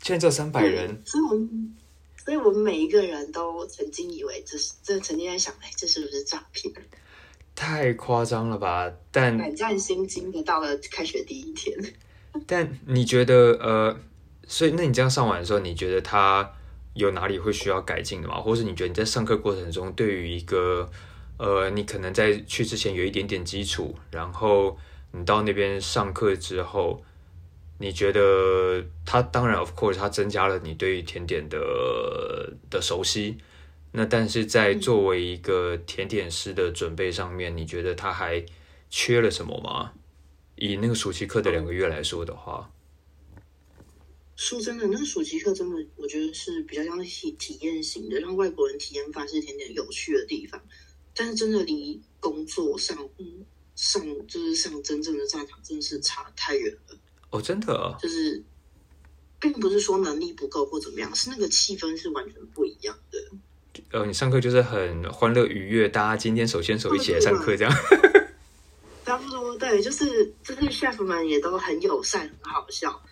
[0.00, 1.02] 居然只有三百人。
[1.04, 1.76] 所以我们，
[2.24, 6.72] 所以我们每一个人都曾经以为这是，这曾经在想，哎，这是不是诈骗？
[7.54, 8.90] 太夸张了吧！
[9.10, 11.76] 但胆战心惊的到了开学第一天。
[12.46, 13.96] 但你觉得，呃，
[14.46, 16.50] 所以那你这样上完的时候，你觉得他
[16.94, 18.40] 有哪里会需要改进的吗？
[18.40, 20.90] 或是你觉得你在上课过程中，对于一个
[21.38, 24.76] 呃，你可能在去之前有一点点基础，然后
[25.12, 27.02] 你到那边上课之后，
[27.78, 33.38] 你觉得他当然，of course，他增加了你对于甜点的的熟悉。
[33.92, 38.44] 那但是在作为一个甜点师的准备上面，你觉得他还
[38.88, 39.92] 缺了什么吗？
[40.56, 42.70] 以那个暑期课的两个月来说的话，
[44.40, 50.58] 说真的，那个暑期课真的，我觉得是比较像体体验型的，让外国人体验法式甜点有趣的地方。
[51.14, 53.44] 但是真的离工作上，嗯，
[53.76, 56.96] 上就是上真正的战场，真的是差太远了。
[57.28, 58.42] 哦，真的，就是
[59.38, 63.18] 并不是说能力不够或怎么样，是那个气氛是完全不一样的。
[63.90, 67.72] 呃，你上课就是很欢乐愉悦，大家今天手牵手一起来上课，这样。
[69.04, 73.02] 差不多，对，就是就是 chef 们也都很友善，很好笑，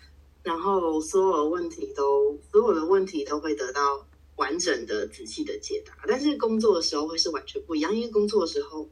[0.43, 5.93] 然后所有的问题都所有的问题都会得到完整的、仔细的解答。
[6.07, 8.89] 但是工作的时候会是完全不一样，因为工作的时候，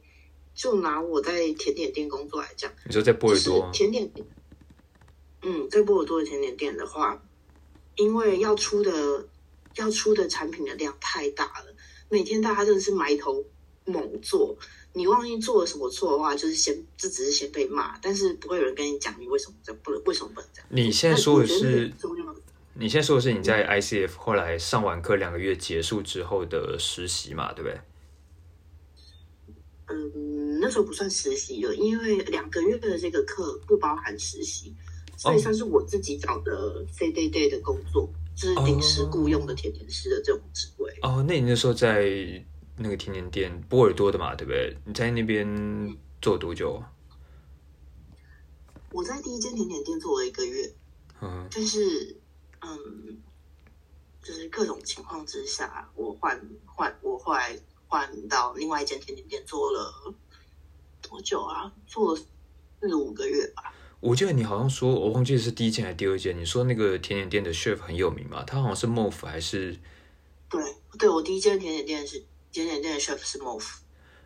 [0.54, 4.26] 就拿我在甜点店工作来讲，你说在波尔多甜点店，
[5.42, 7.22] 嗯，在波尔多的甜点店的话，
[7.96, 9.26] 因为要出的
[9.76, 11.74] 要出的产品的量太大了，
[12.10, 13.44] 每天大家真的是埋头
[13.84, 14.56] 猛做。
[14.98, 20.66] 你忘记做了什么错的话，就是先这只是先被骂，但是不会有人跟你讲你为什么这不能为什么不能这样。
[20.70, 21.92] 你现在说的是，
[22.74, 27.80] 你现在说的是你在 ICF 后来上完课两个月结束之后的实习嘛，对不对？
[29.86, 34.74] 嗯，那时候不算实习了，因为两个月的这个课不包含实习，
[35.16, 40.92] 所以算是我自己找的 C day day 的工作，就是临时雇佣的甜甜师的这种职位。
[41.02, 42.44] 哦，那你那时候在？
[42.78, 44.76] 那个甜点店波尔多的嘛，对不对？
[44.84, 46.82] 你在那边做多久？
[48.90, 50.72] 我在第一间甜点店做了一个月，
[51.20, 52.16] 嗯，但是
[52.60, 53.18] 嗯，
[54.22, 60.14] 就是各种情况之下，我换换我后来换到另外一间甜点店做了
[61.02, 61.70] 多久啊？
[61.86, 62.20] 做了
[62.80, 63.74] 四五个月吧。
[64.00, 66.38] 我记得你好像说，我忘记是第一间还是第二间。
[66.38, 68.44] 你说那个甜点店的 chef 很有名嘛？
[68.44, 69.76] 他好像是 Mof 还是？
[70.48, 72.24] 对，对我第一间甜点店是。
[72.52, 73.78] 甜点店的 chef 是 Mof。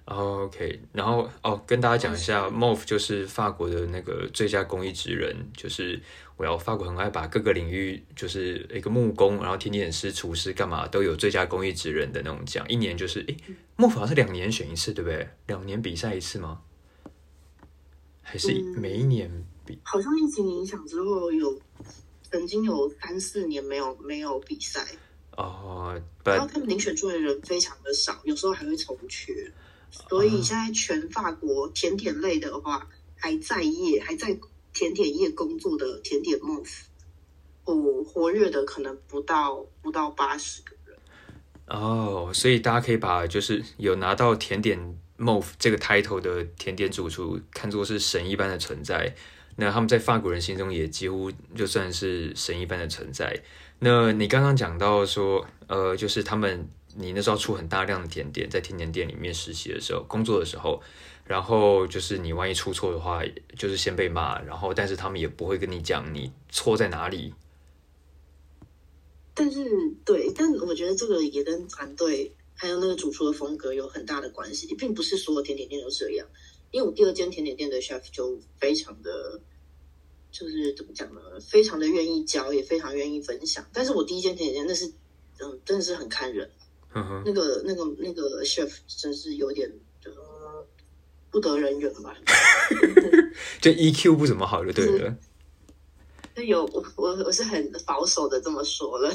[0.07, 6.01] OK，然后哦，跟大家讲一下，Mof 就是法国的那个最佳工艺职人，就是
[6.37, 13.37] 我要法国很爱把各个领域，就是一个木工，然后甜点师、厨师干嘛都有最佳工艺职人的那种奖，一年就是诶
[13.77, 15.29] ，Mof 好像是两年选一次，对不对？
[15.47, 16.61] 两年比赛一次吗？
[18.23, 19.31] 还是每一年
[19.65, 19.79] 比？
[19.85, 21.61] 好像疫情影响之后，有
[22.29, 24.85] 曾经有三四年没有没有比赛。
[25.37, 29.33] 哦，然后他们遴选出来的人非常的少，有时候还会重缺，
[29.91, 34.39] 所以现在全法国甜点类的话，还在业还在
[34.75, 36.69] 甜点业工作的甜点 MOF，
[37.65, 40.99] 哦，活跃的可能不到不到八十个人。
[41.67, 44.79] 哦，所以大家可以把就是有拿到甜点
[45.17, 49.15] MOF 这个 title 的甜点主厨看作是神一般的存在，
[49.57, 53.43] 那他们在法国人心中也几乎就算是神一般的存在。
[53.85, 60.81] 那你刚刚讲到说，呃，就是他们，你那时候出很大量的甜点，在甜点店里面实习的时候，工作的时候，
[61.25, 63.25] 然后就是你万一出错的话，
[63.59, 67.35] 就是先被骂，然后但是他们也不会跟你讲你错在哪里。
[69.35, 69.69] 但是，
[70.05, 76.25] 对，但我觉得这个也跟团队还有那个主厨的风格有很大的关系，并不是所有甜点店都这样。
[76.71, 79.41] 因为我第二间甜点店的 chef 就非常的。
[80.33, 81.21] 就是怎么讲呢？
[81.41, 83.65] 非常的愿意教，也非常愿意分享。
[83.73, 84.87] 但是我第一间甜点店那是，
[85.39, 86.51] 嗯，真的是很看人。
[87.25, 89.71] 那个、那个、那个 chef 真是有点
[90.05, 90.13] 呃
[91.31, 92.15] 不得人缘吧？
[93.63, 95.17] 就 EQ 不怎么好，就对了。
[96.47, 99.11] 有我我我是很保守的这么说了。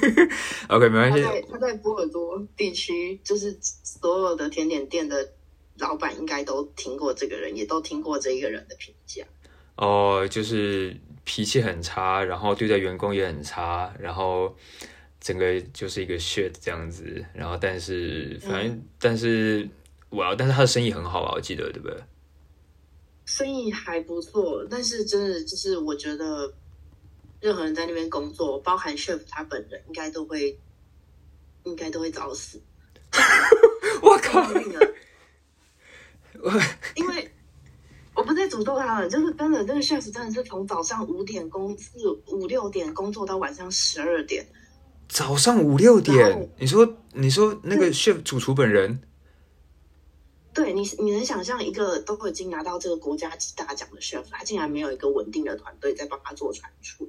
[0.68, 1.22] OK，没关系。
[1.22, 5.32] 他在他在波尔多地区，就是所有的甜点店的
[5.78, 9.22] 老板应该都听过这个人，也都听过这一个人的评价。
[9.76, 14.56] 哦，就是脾气很差，然后对待员工也很差，然后
[15.20, 17.24] 整个就是一个 shit 这样子。
[17.34, 19.68] 然后，但是反正，但是
[20.08, 21.96] 我要，但是他的生意很好啊，我记得对不对？
[23.26, 26.54] 生意还不错，但是真的就是我觉得，
[27.40, 30.56] 任何人在那边工作，包含 chef 他本人，应该都会，
[31.64, 32.62] 应该都会早死。
[34.00, 34.40] 我靠！
[36.40, 36.52] 我
[36.94, 37.30] 因为
[38.16, 44.46] 我不在诅咒他了，就是真的，这个 chef 真的是从早上五点工四五六点工作到晚上十二点。
[45.06, 48.98] 早上五六点，你说你说那个 chef 主厨本人？
[50.54, 57.04] 对你，你能想象一个都已经拿到这个国家级大奖的 chef，他竟然没有一个稳定的团队在帮他做传出？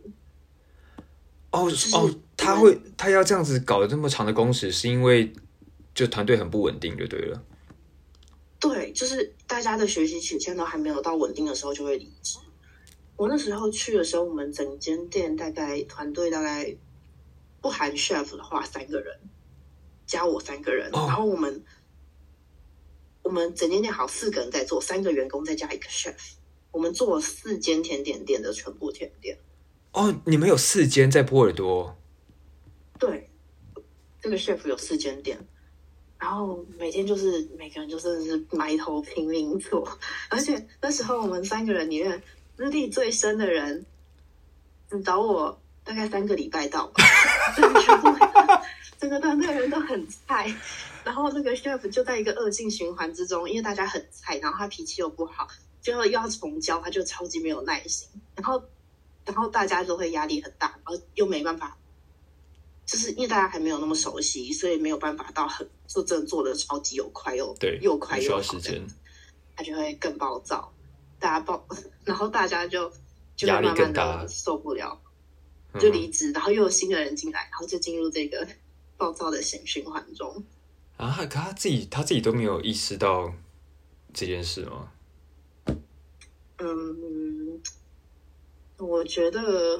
[1.52, 5.32] 哦哦，他会他要这样子搞这么长的工时，是因为
[5.96, 7.42] 就团队很不稳定，就对了。
[8.60, 12.38] 对，就是大家的学习曲线都还没有到稳定的时候就会离职。
[13.16, 16.76] 我那时候去的时候，我们整间店大概团队大概
[17.62, 19.20] 不含 chef 的话三个人，
[20.06, 21.64] 加我三个人，然后我们。
[23.24, 26.16] 我们整间店好四个人在做，三个员工再加一个 chef，
[26.72, 29.38] 我们做了四间甜点店的全部甜点。
[29.92, 31.98] 哦，你们有四间在波尔多？
[32.98, 33.30] 对，
[34.22, 35.46] 这个 chef 有四间店，
[36.20, 39.88] 然后每天就是每个人就真的是埋头拼命做，
[40.30, 42.22] 而且那时候我们三个人里面
[42.56, 43.86] 资历最深的人，
[44.90, 47.04] 只找我大概三个礼拜到吧，
[49.00, 50.54] 整个团队人都很菜。
[51.04, 55.48] 然后那个 chef 就在一个恶性循环之中，因为大家很菜，然后他脾气又不好，
[55.82, 58.10] 最后又要重教，他就超级没有耐心。
[58.36, 58.62] 然后，
[59.24, 61.78] 然后大家都会压力很大，然后又没办法，
[62.88, 68.82] 就是因为大家还没有那么熟悉，所以没有办法到很做真的做的超级又快又对又快又时间，
[69.56, 70.74] 他就会更暴躁，
[71.20, 71.68] 大家暴，
[72.06, 72.90] 然后大家就
[73.36, 74.98] 就慢慢的受不了，
[75.78, 78.48] 就离职，然后又有新的人进来，然后就进入这个
[78.96, 80.44] 暴躁的循循环中。
[80.96, 83.32] 啊，可他自己他自己都没有意识到
[84.14, 84.92] 这件事吗？
[86.60, 87.62] 嗯，
[88.78, 89.80] 我觉得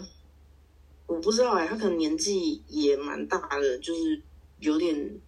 [1.08, 4.22] 我不知道哎，他可能年纪也蛮大的，就是
[4.60, 5.20] 有点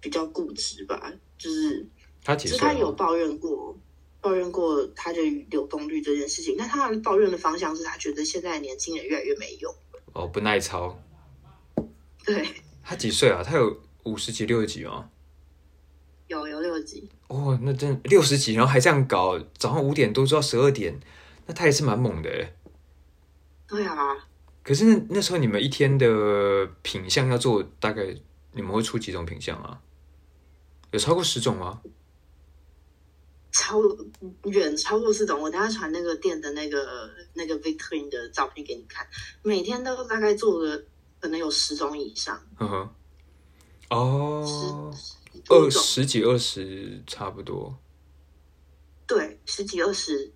[0.00, 1.12] 比较固执吧。
[1.38, 1.86] 就是
[2.24, 3.78] 他其实他有抱怨过，
[4.20, 5.20] 抱怨过他的
[5.50, 9.72] 流动率这件事情，但他抱怨的方向是他觉得现在年轻人越来越没用
[10.14, 10.98] 哦，不耐操。
[12.24, 12.44] 对，
[12.82, 13.42] 他几岁啊？
[13.42, 13.80] 他有。
[14.06, 15.10] 五十几、六十几吗？
[16.28, 21.00] 有有六十几哦，那真六十几，然后还这样搞，早上五点多做到十二点，
[21.44, 22.54] 那他也是蛮猛的哎。
[23.66, 23.96] 对啊。
[24.66, 28.12] 可是那那时候你们一天的品相要做，大概
[28.50, 29.80] 你们会出几种品相啊？
[30.90, 31.80] 有超过十种吗？
[33.52, 33.80] 超
[34.44, 39.06] 远超过四种，我等下传那个店的那个那个 Victorine 的照片给你看，
[39.42, 40.84] 每天都大概做个
[41.20, 42.38] 可能有十种以上。
[42.58, 42.90] 嗯哼。
[43.88, 44.92] 哦，
[45.48, 47.78] 二十几二十差不多，
[49.06, 50.32] 对，十几二十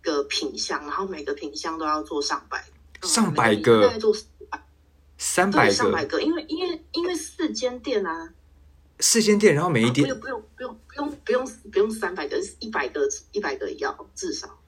[0.00, 2.64] 个品相，然后每个品相都要做上百，
[3.02, 4.14] 上百个，做
[5.16, 8.32] 三百，上百个，因为因为因为四间店啊，
[9.00, 13.00] 四间店，然后每一店不用不用不用不用不用不用三百个，一百个
[13.32, 14.58] 一百个要至少，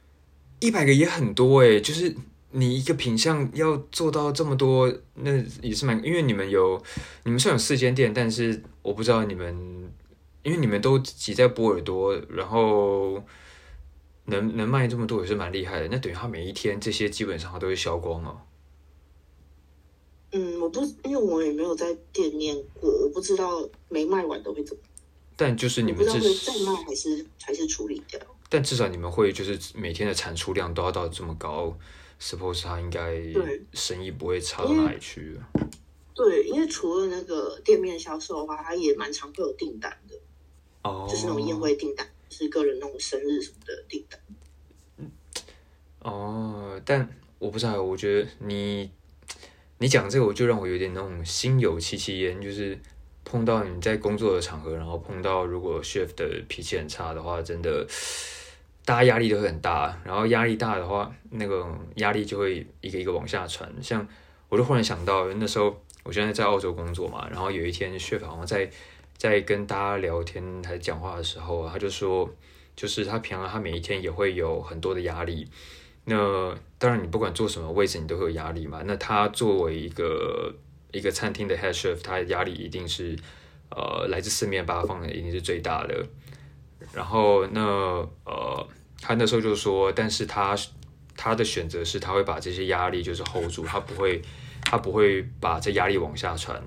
[0.61, 2.17] 一百个也很多哎，就是。
[2.53, 5.31] 你一个品相要做到这么多，那
[5.63, 6.83] 也是蛮，因为你们有，
[7.23, 9.55] 你们虽然有四间店，但是我不知道你们，
[10.43, 13.25] 因为你们都挤在波尔多，然后
[14.31, 15.89] 能能卖这么多也是蛮厉害的。
[15.89, 18.41] 那等于他每一天这些基本上他都会销光哦。
[20.33, 24.83] 嗯，我不，因为我也没有在店面过，我不知道没卖完都会怎么。
[25.37, 28.21] 但就是你们是再卖还是还是处理掉？
[28.49, 31.77] 但至少你们会就是每天的产出量都要到这么高。
[32.21, 33.19] Suppose 他应该
[33.73, 35.41] 生意不会差到哪里去。
[36.15, 40.15] 对，因为除了那个店面销售的话，他也蛮常会有订单的。
[40.83, 44.19] 哦，就是那种宴会订单，是个人那种生日什么的订单。
[45.99, 47.07] 哦，但
[47.39, 48.91] 我不知道，我觉得你
[49.79, 52.79] 你讲这个，我就让我有点那种心有戚戚焉，就是
[53.25, 57.87] 碰到你在工作的场合，然后碰到如果 shift 的脾气很差的话，真的。
[58.83, 61.65] 大家压力都会很大，然后压力大的话，那个
[61.97, 63.71] 压力就会一个一个往下传。
[63.81, 64.05] 像
[64.49, 68.69] 我就忽然想到，那时候我现在在澳洲工作嘛，然后有一天 shift 好像在
[69.21, 72.27] 在跟大家聊天还讲话的时候，他就说，
[72.75, 75.47] 就是他平常他每一天也会有很多的压力。
[76.07, 78.81] 那当然，你不管做什么位置，你都会有压力嘛。
[78.87, 80.51] 那他作为一个
[80.91, 83.15] 一个餐厅的 head chef，他的压力一定是
[83.69, 86.03] 呃来自四面八方的，一定是最大的。
[86.95, 87.61] 然后那
[88.25, 88.67] 呃，
[89.03, 90.57] 他那时候就说，但是他
[91.15, 94.23] 他的选择是，他会把这些压力就是 hold 住，他不会
[94.63, 96.59] 他不会把这压力往下传。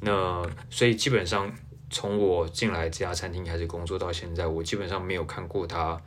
[0.00, 1.52] 那所以基本上
[1.90, 6.00] 从我进来这家餐厅开始工作到现在，我基本上没有看过他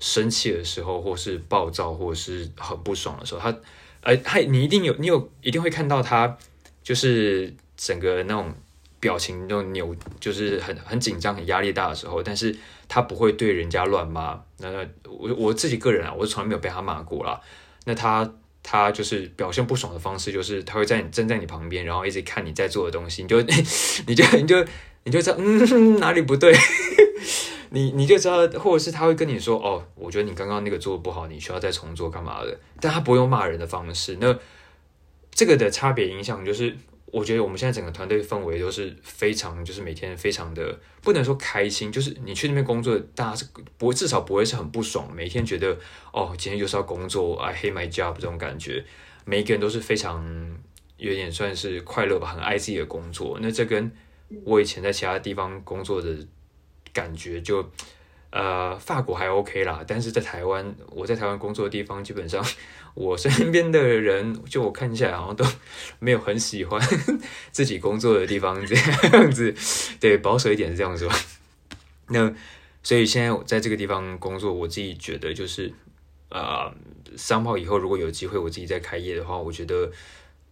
[0.00, 3.40] 生气的时候，或是暴躁，或者是很不爽的时候。
[3.40, 3.56] 他
[4.02, 6.36] 呃，他你一定有你有一定会看到他
[6.82, 8.52] 就是整个那种
[8.98, 12.56] 表情那种扭，就是很很紧张、很压力大的时候，但是
[12.88, 14.42] 他不会对人家乱骂。
[14.58, 14.68] 那
[15.08, 17.40] 我我自己个人啊，我从来没有被他骂过啦。
[17.84, 18.28] 那他
[18.62, 23.40] 他就是表现不爽的方式，就是他会在你站在你旁边，然后一直看你在做的东西，你就
[24.06, 24.64] 你就你就
[25.04, 26.52] 你就知道嗯 哪里不对，
[27.70, 32.58] 你你就知道，或者是他会跟你说哦，我觉得你刚刚那个做的不好，你需要再重做干嘛的？
[32.80, 34.16] 但他不用骂人的方式。
[34.20, 34.38] 那
[35.30, 36.76] 这个的差别影响就是。
[37.12, 43.44] 我觉得我们现在整个团队氛围都是非常，就是每天非常的不能说开心，就是你去那边工作，大家是
[43.76, 45.76] 不会至少不会是很不爽，每天觉得
[46.10, 48.82] 哦，今天就是要工作，I hate my job 这种感觉，
[49.26, 50.24] 每一个人都是非常
[50.96, 53.38] 有点算是快乐吧，很爱自己的工作。
[53.42, 53.92] 那这跟
[54.44, 56.16] 我以前在其他地方工作的
[56.92, 57.68] 感觉就。
[58.34, 62.42] 呃，法国还 OK 啦，但是在台湾，我在台湾工作的地方，基本上
[62.94, 65.44] 我身边的人，就我看起来好像都
[65.98, 66.80] 没有很喜欢
[67.52, 69.54] 自己工作的地方这样子，
[70.00, 71.06] 对，保守一点是这样说。
[72.08, 72.34] 那
[72.82, 75.70] 所以现在我在这个地方工作，我自己觉得就是，
[76.30, 76.74] 呃，
[77.14, 79.92] 三炮以后如果有机会我自己再开业的话，我觉得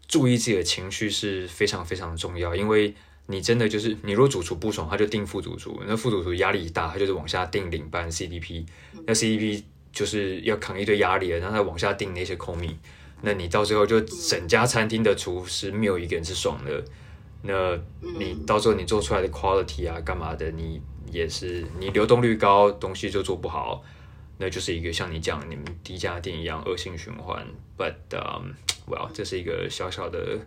[0.07, 2.95] 注意自己的情绪是非常非常重要，因为。
[3.31, 8.67] 你真的就是，你如果主厨不爽，他就定副主厨，那副主厨压力一大，他就是往下定领班 CDP，
[9.07, 9.63] 那 CDP
[9.93, 12.77] 就是要扛一堆压力然后再往下定那些空米，
[13.23, 16.85] 那你到最后就整家餐厅的厨师没有一个人是爽的，
[17.43, 17.79] 那
[18.19, 23.83] 你到时候你做出来的 quality 啊，干嘛的，你也是你流动率高，东西就做不好，
[24.39, 27.47] 那就是一个像你讲你们第一家店一样恶性循环。
[27.79, 27.95] But
[28.87, 30.39] well，这是一个小小的、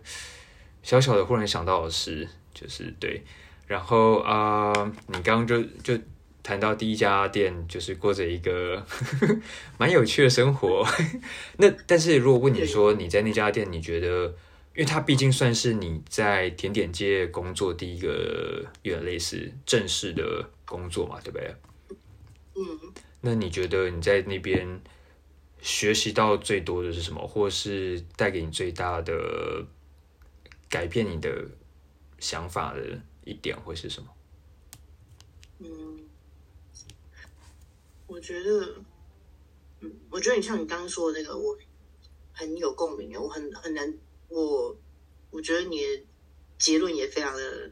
[0.82, 2.28] 小小的忽然想到的事。
[2.54, 3.22] 就是对，
[3.66, 4.72] 然后啊，
[5.08, 6.00] 你刚刚就就
[6.42, 8.84] 谈到第一家店，就是过着一个
[9.78, 10.86] 蛮有趣的生活。
[11.58, 14.26] 那但是如果问你说你在那家店，你觉得，
[14.74, 21.54] 因为它毕竟算是你在甜点界工作第一个有点类似正式的工作嘛，对不对？
[22.56, 22.78] 嗯。
[23.22, 24.80] 那你觉得你在那边
[25.62, 29.64] 学习到最多的是什么，或是带给你最大的
[30.68, 31.30] 改变你的？
[32.24, 34.08] 想法的一点会是什么？
[35.58, 36.00] 嗯，
[38.06, 38.76] 我觉得，
[39.80, 41.54] 嗯，我觉得你像你刚刚说的那个，我
[42.32, 43.94] 很有共鸣我很很难，
[44.28, 44.74] 我
[45.30, 46.02] 我觉得你的
[46.56, 47.70] 结论也非常的，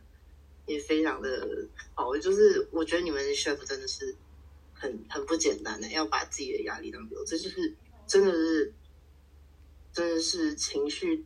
[0.67, 2.15] 也非常的好。
[2.19, 4.15] 就是我觉得你们的 chef 真的是
[4.75, 7.75] 很很不简单的，要把自己的压力当流，这就是
[8.07, 8.75] 真的是，
[9.95, 11.25] 真的是情绪。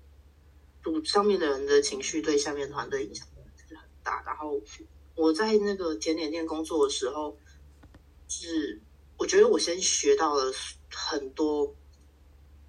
[1.05, 3.27] 上面的人的情绪对下面团队影响
[3.69, 4.23] 是很大。
[4.27, 4.61] 然后
[5.15, 7.37] 我在那个甜点店工作的时候，
[8.29, 8.81] 是
[9.17, 10.53] 我觉得我先学到了
[10.91, 11.75] 很多。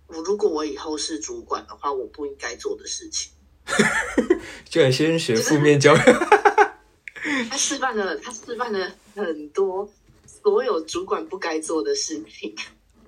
[0.08, 3.34] 我如果我以后是主管的话，我不应该做的事情。
[4.70, 6.00] 就先学负面教育。
[7.50, 9.92] 他示范了，他示范了很多
[10.26, 12.56] 所有主管不该做的事情。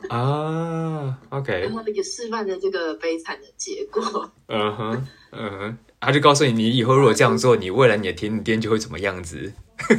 [0.08, 4.32] 啊，OK， 然后也示范了这个悲惨的结果。
[4.48, 9.52] 嗯哼，嗯哼，他就告诉你，你以后如果这样做， 你未来你的甜点店就会怎么样子。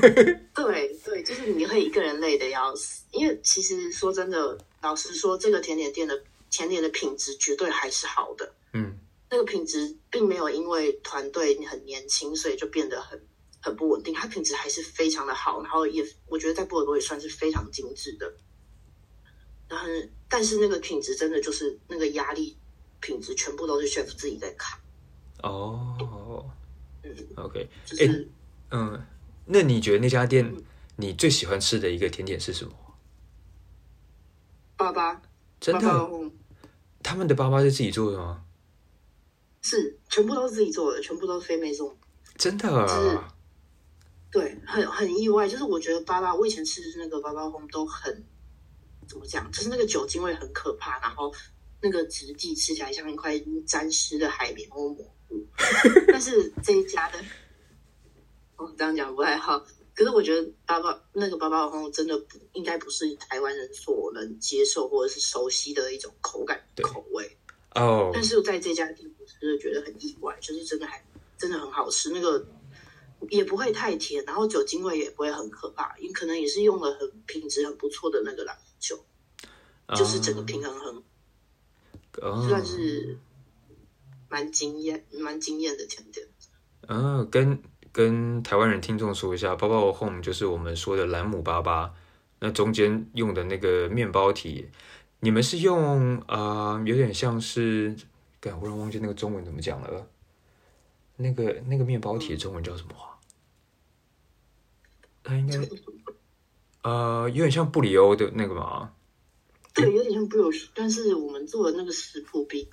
[0.55, 3.05] 对对，就是你会一个人累的要死。
[3.13, 6.19] 因为其实说真的，老实说，这个甜点店的
[6.51, 8.53] 甜点的品质绝对还是好的。
[8.73, 8.97] 嗯，
[9.31, 13.21] 那个品质并没有因为团队很年轻，所以就变得很
[13.61, 14.15] 很不稳定。
[14.15, 18.33] 它品质还是非常的好，然后也我觉得在波尔多也算是非常精致的。
[19.71, 19.87] 然后，
[20.29, 22.57] 但是那个品质真的就是那个压力
[23.01, 24.77] 品质，全部都是 chef 自己在扛。
[25.45, 26.45] 哦，
[27.05, 27.69] 嗯，OK，
[28.01, 28.27] 哎，
[28.73, 29.07] 嗯，
[29.47, 30.53] 那你觉得那家店
[30.97, 32.73] 你最喜欢吃的一个甜点是什么？
[34.77, 35.17] 粑粑，
[35.61, 36.11] 真的？
[37.03, 38.43] 他们的粑粑是自己做的吗？
[39.63, 41.97] 是，全部都是自己做的，全部都是非美种。
[42.37, 42.69] 真的？
[42.69, 43.33] 啊
[44.33, 45.49] 对，很很意外。
[45.49, 48.25] 就是我觉得粑粑，我以前吃那个粑粑红都很。
[49.11, 49.51] 怎么讲？
[49.51, 51.35] 就是那个酒精味很可怕，然后
[51.83, 53.37] 那个质地吃起来像一块
[53.67, 55.45] 沾湿的海绵或蘑菇。
[56.07, 57.19] 但是这一家的，
[58.57, 59.59] 我，这样讲不太好。
[59.93, 67.37] 可是我觉得八八那个八八红真的不应该不是台湾人所能接受或者是熟悉的一种口感口味
[67.75, 68.11] 哦。
[68.15, 71.05] 但是在这家店，我真的觉得很意外，就是真的还
[71.37, 72.11] 真的很好吃。
[72.11, 72.47] 那个
[73.29, 78.57] 也不会太甜，然后酒精味也不会很可怕，因可能也是用了很品质很不错的那个啦。
[78.79, 78.99] 就
[79.95, 83.19] 就是整个平衡很，算是
[84.29, 86.27] 蛮惊艳、蛮惊艳的甜点。
[86.89, 87.63] 嗯，跟
[87.93, 91.93] 跟台湾人听众说一下，包包 home 就是我们说的兰姆巴巴，
[92.39, 94.69] 那中间用的那个面包体，
[95.21, 97.95] 你们是用啊，有点像是，
[98.45, 100.07] 我忽然忘记那个中文怎么讲了。
[101.17, 102.95] 那个那个面包体的中文叫什么？
[105.23, 105.59] 它应该
[106.83, 108.93] 呃有点像布里欧的那个嘛，
[109.75, 112.69] 对，有点像 brioche，但是我们做的那个食谱比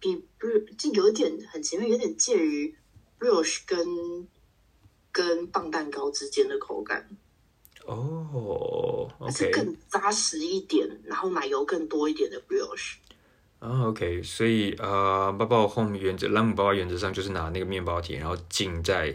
[0.00, 2.74] 比不是就有点很前面，有点介于
[3.18, 4.26] brioche 跟
[5.12, 7.08] 跟棒蛋糕之间的口感，
[7.86, 12.94] 哦它是，OK，更扎实一点，然后奶油更多一点的 brioche。
[13.58, 19.12] 啊，OK，所以呃，包包 home 原则朗姆包包原则上就是拿那个面包体，然后浸在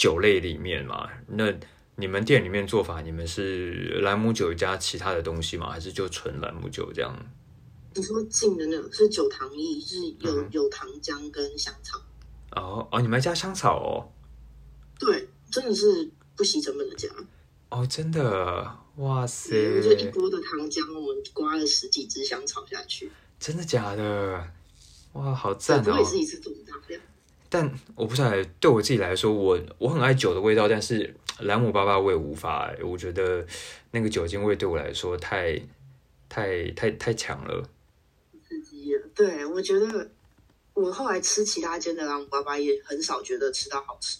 [0.00, 1.06] 酒类里面嘛。
[1.26, 1.52] 那
[1.94, 5.68] 你们店里面做法，你们是兰姆酒加其他的东西吗？
[5.68, 7.14] 还是就纯兰姆酒这样？
[7.94, 12.00] 你说进的那个是酒糖液，是有、嗯有糖浆跟香草，
[12.52, 14.08] 哦哦，你们还加香草哦？
[14.98, 17.08] 对，真的是不惜成本的加。
[17.68, 24.48] 哦，真的，哇塞，嗯，就一锅的糖浆，我们刮了十几支香草下去，真的假的？
[25.12, 26.04] 哇，好这赞哦我也！
[26.04, 27.02] 是一次这么大量。
[27.50, 33.44] 但我不知道，对我自己来说，我我很爱酒的味道，但是兰姆巴巴我也无法欸，我觉得
[33.90, 35.60] 那个酒精味对我来说太
[36.28, 37.68] 太太太强了。
[38.48, 39.02] 刺激了。
[39.14, 40.08] 对，我觉得
[40.74, 44.18] 我后来吃其他间的兰姆巴巴也很少觉得吃到好吃。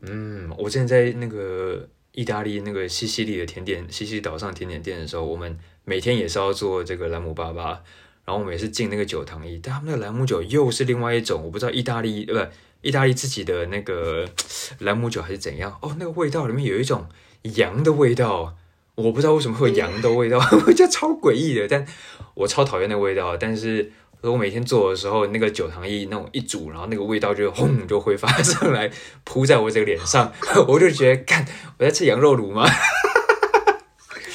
[0.00, 7.84] 嗯，我之前在那个意大利那个西西里的甜点，西西里岛上甜点店的时候，我们每天也是要做这个兰姆巴巴，
[8.24, 12.50] 然后我们也是进那个酒糖液，但他们的兰姆酒又是另外一种，我不知道意大利呃不
[12.82, 14.26] 意大利自己的那个
[14.78, 17.06] 兰姆酒还是怎样哦，那个味道里面有一种
[17.42, 18.56] 羊的味道。
[18.96, 21.86] 我不知道为什么会有羊的味道， 我觉得超诡异的，但
[22.34, 23.34] 我超讨厌那个味道。
[23.34, 23.90] 但是
[24.20, 28.90] 我每天做的时候，那个酒糖液那种一煮，然后那个味道就轰就挥发上来，
[29.24, 30.30] 扑在我这个脸上，
[30.68, 31.46] 我就觉得，干
[31.78, 32.68] 我在吃羊肉炉吗？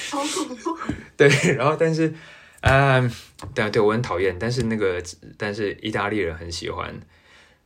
[0.09, 0.75] 好恐怖！
[1.15, 2.11] 对，然后但是，
[2.68, 3.11] 嗯，
[3.53, 4.99] 对啊对，我很讨厌，但是那个，
[5.38, 6.99] 但是意大利人很喜欢。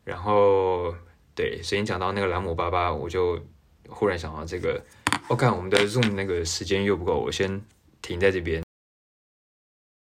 [0.04, 0.94] 然后，
[1.34, 3.40] 对，所以你讲到那个兰姆巴巴，我就
[3.88, 4.84] 忽然想到这个。
[5.30, 7.62] 我、看我们的 Zoom 那个时间又不够，我先
[8.02, 8.62] 停在这边。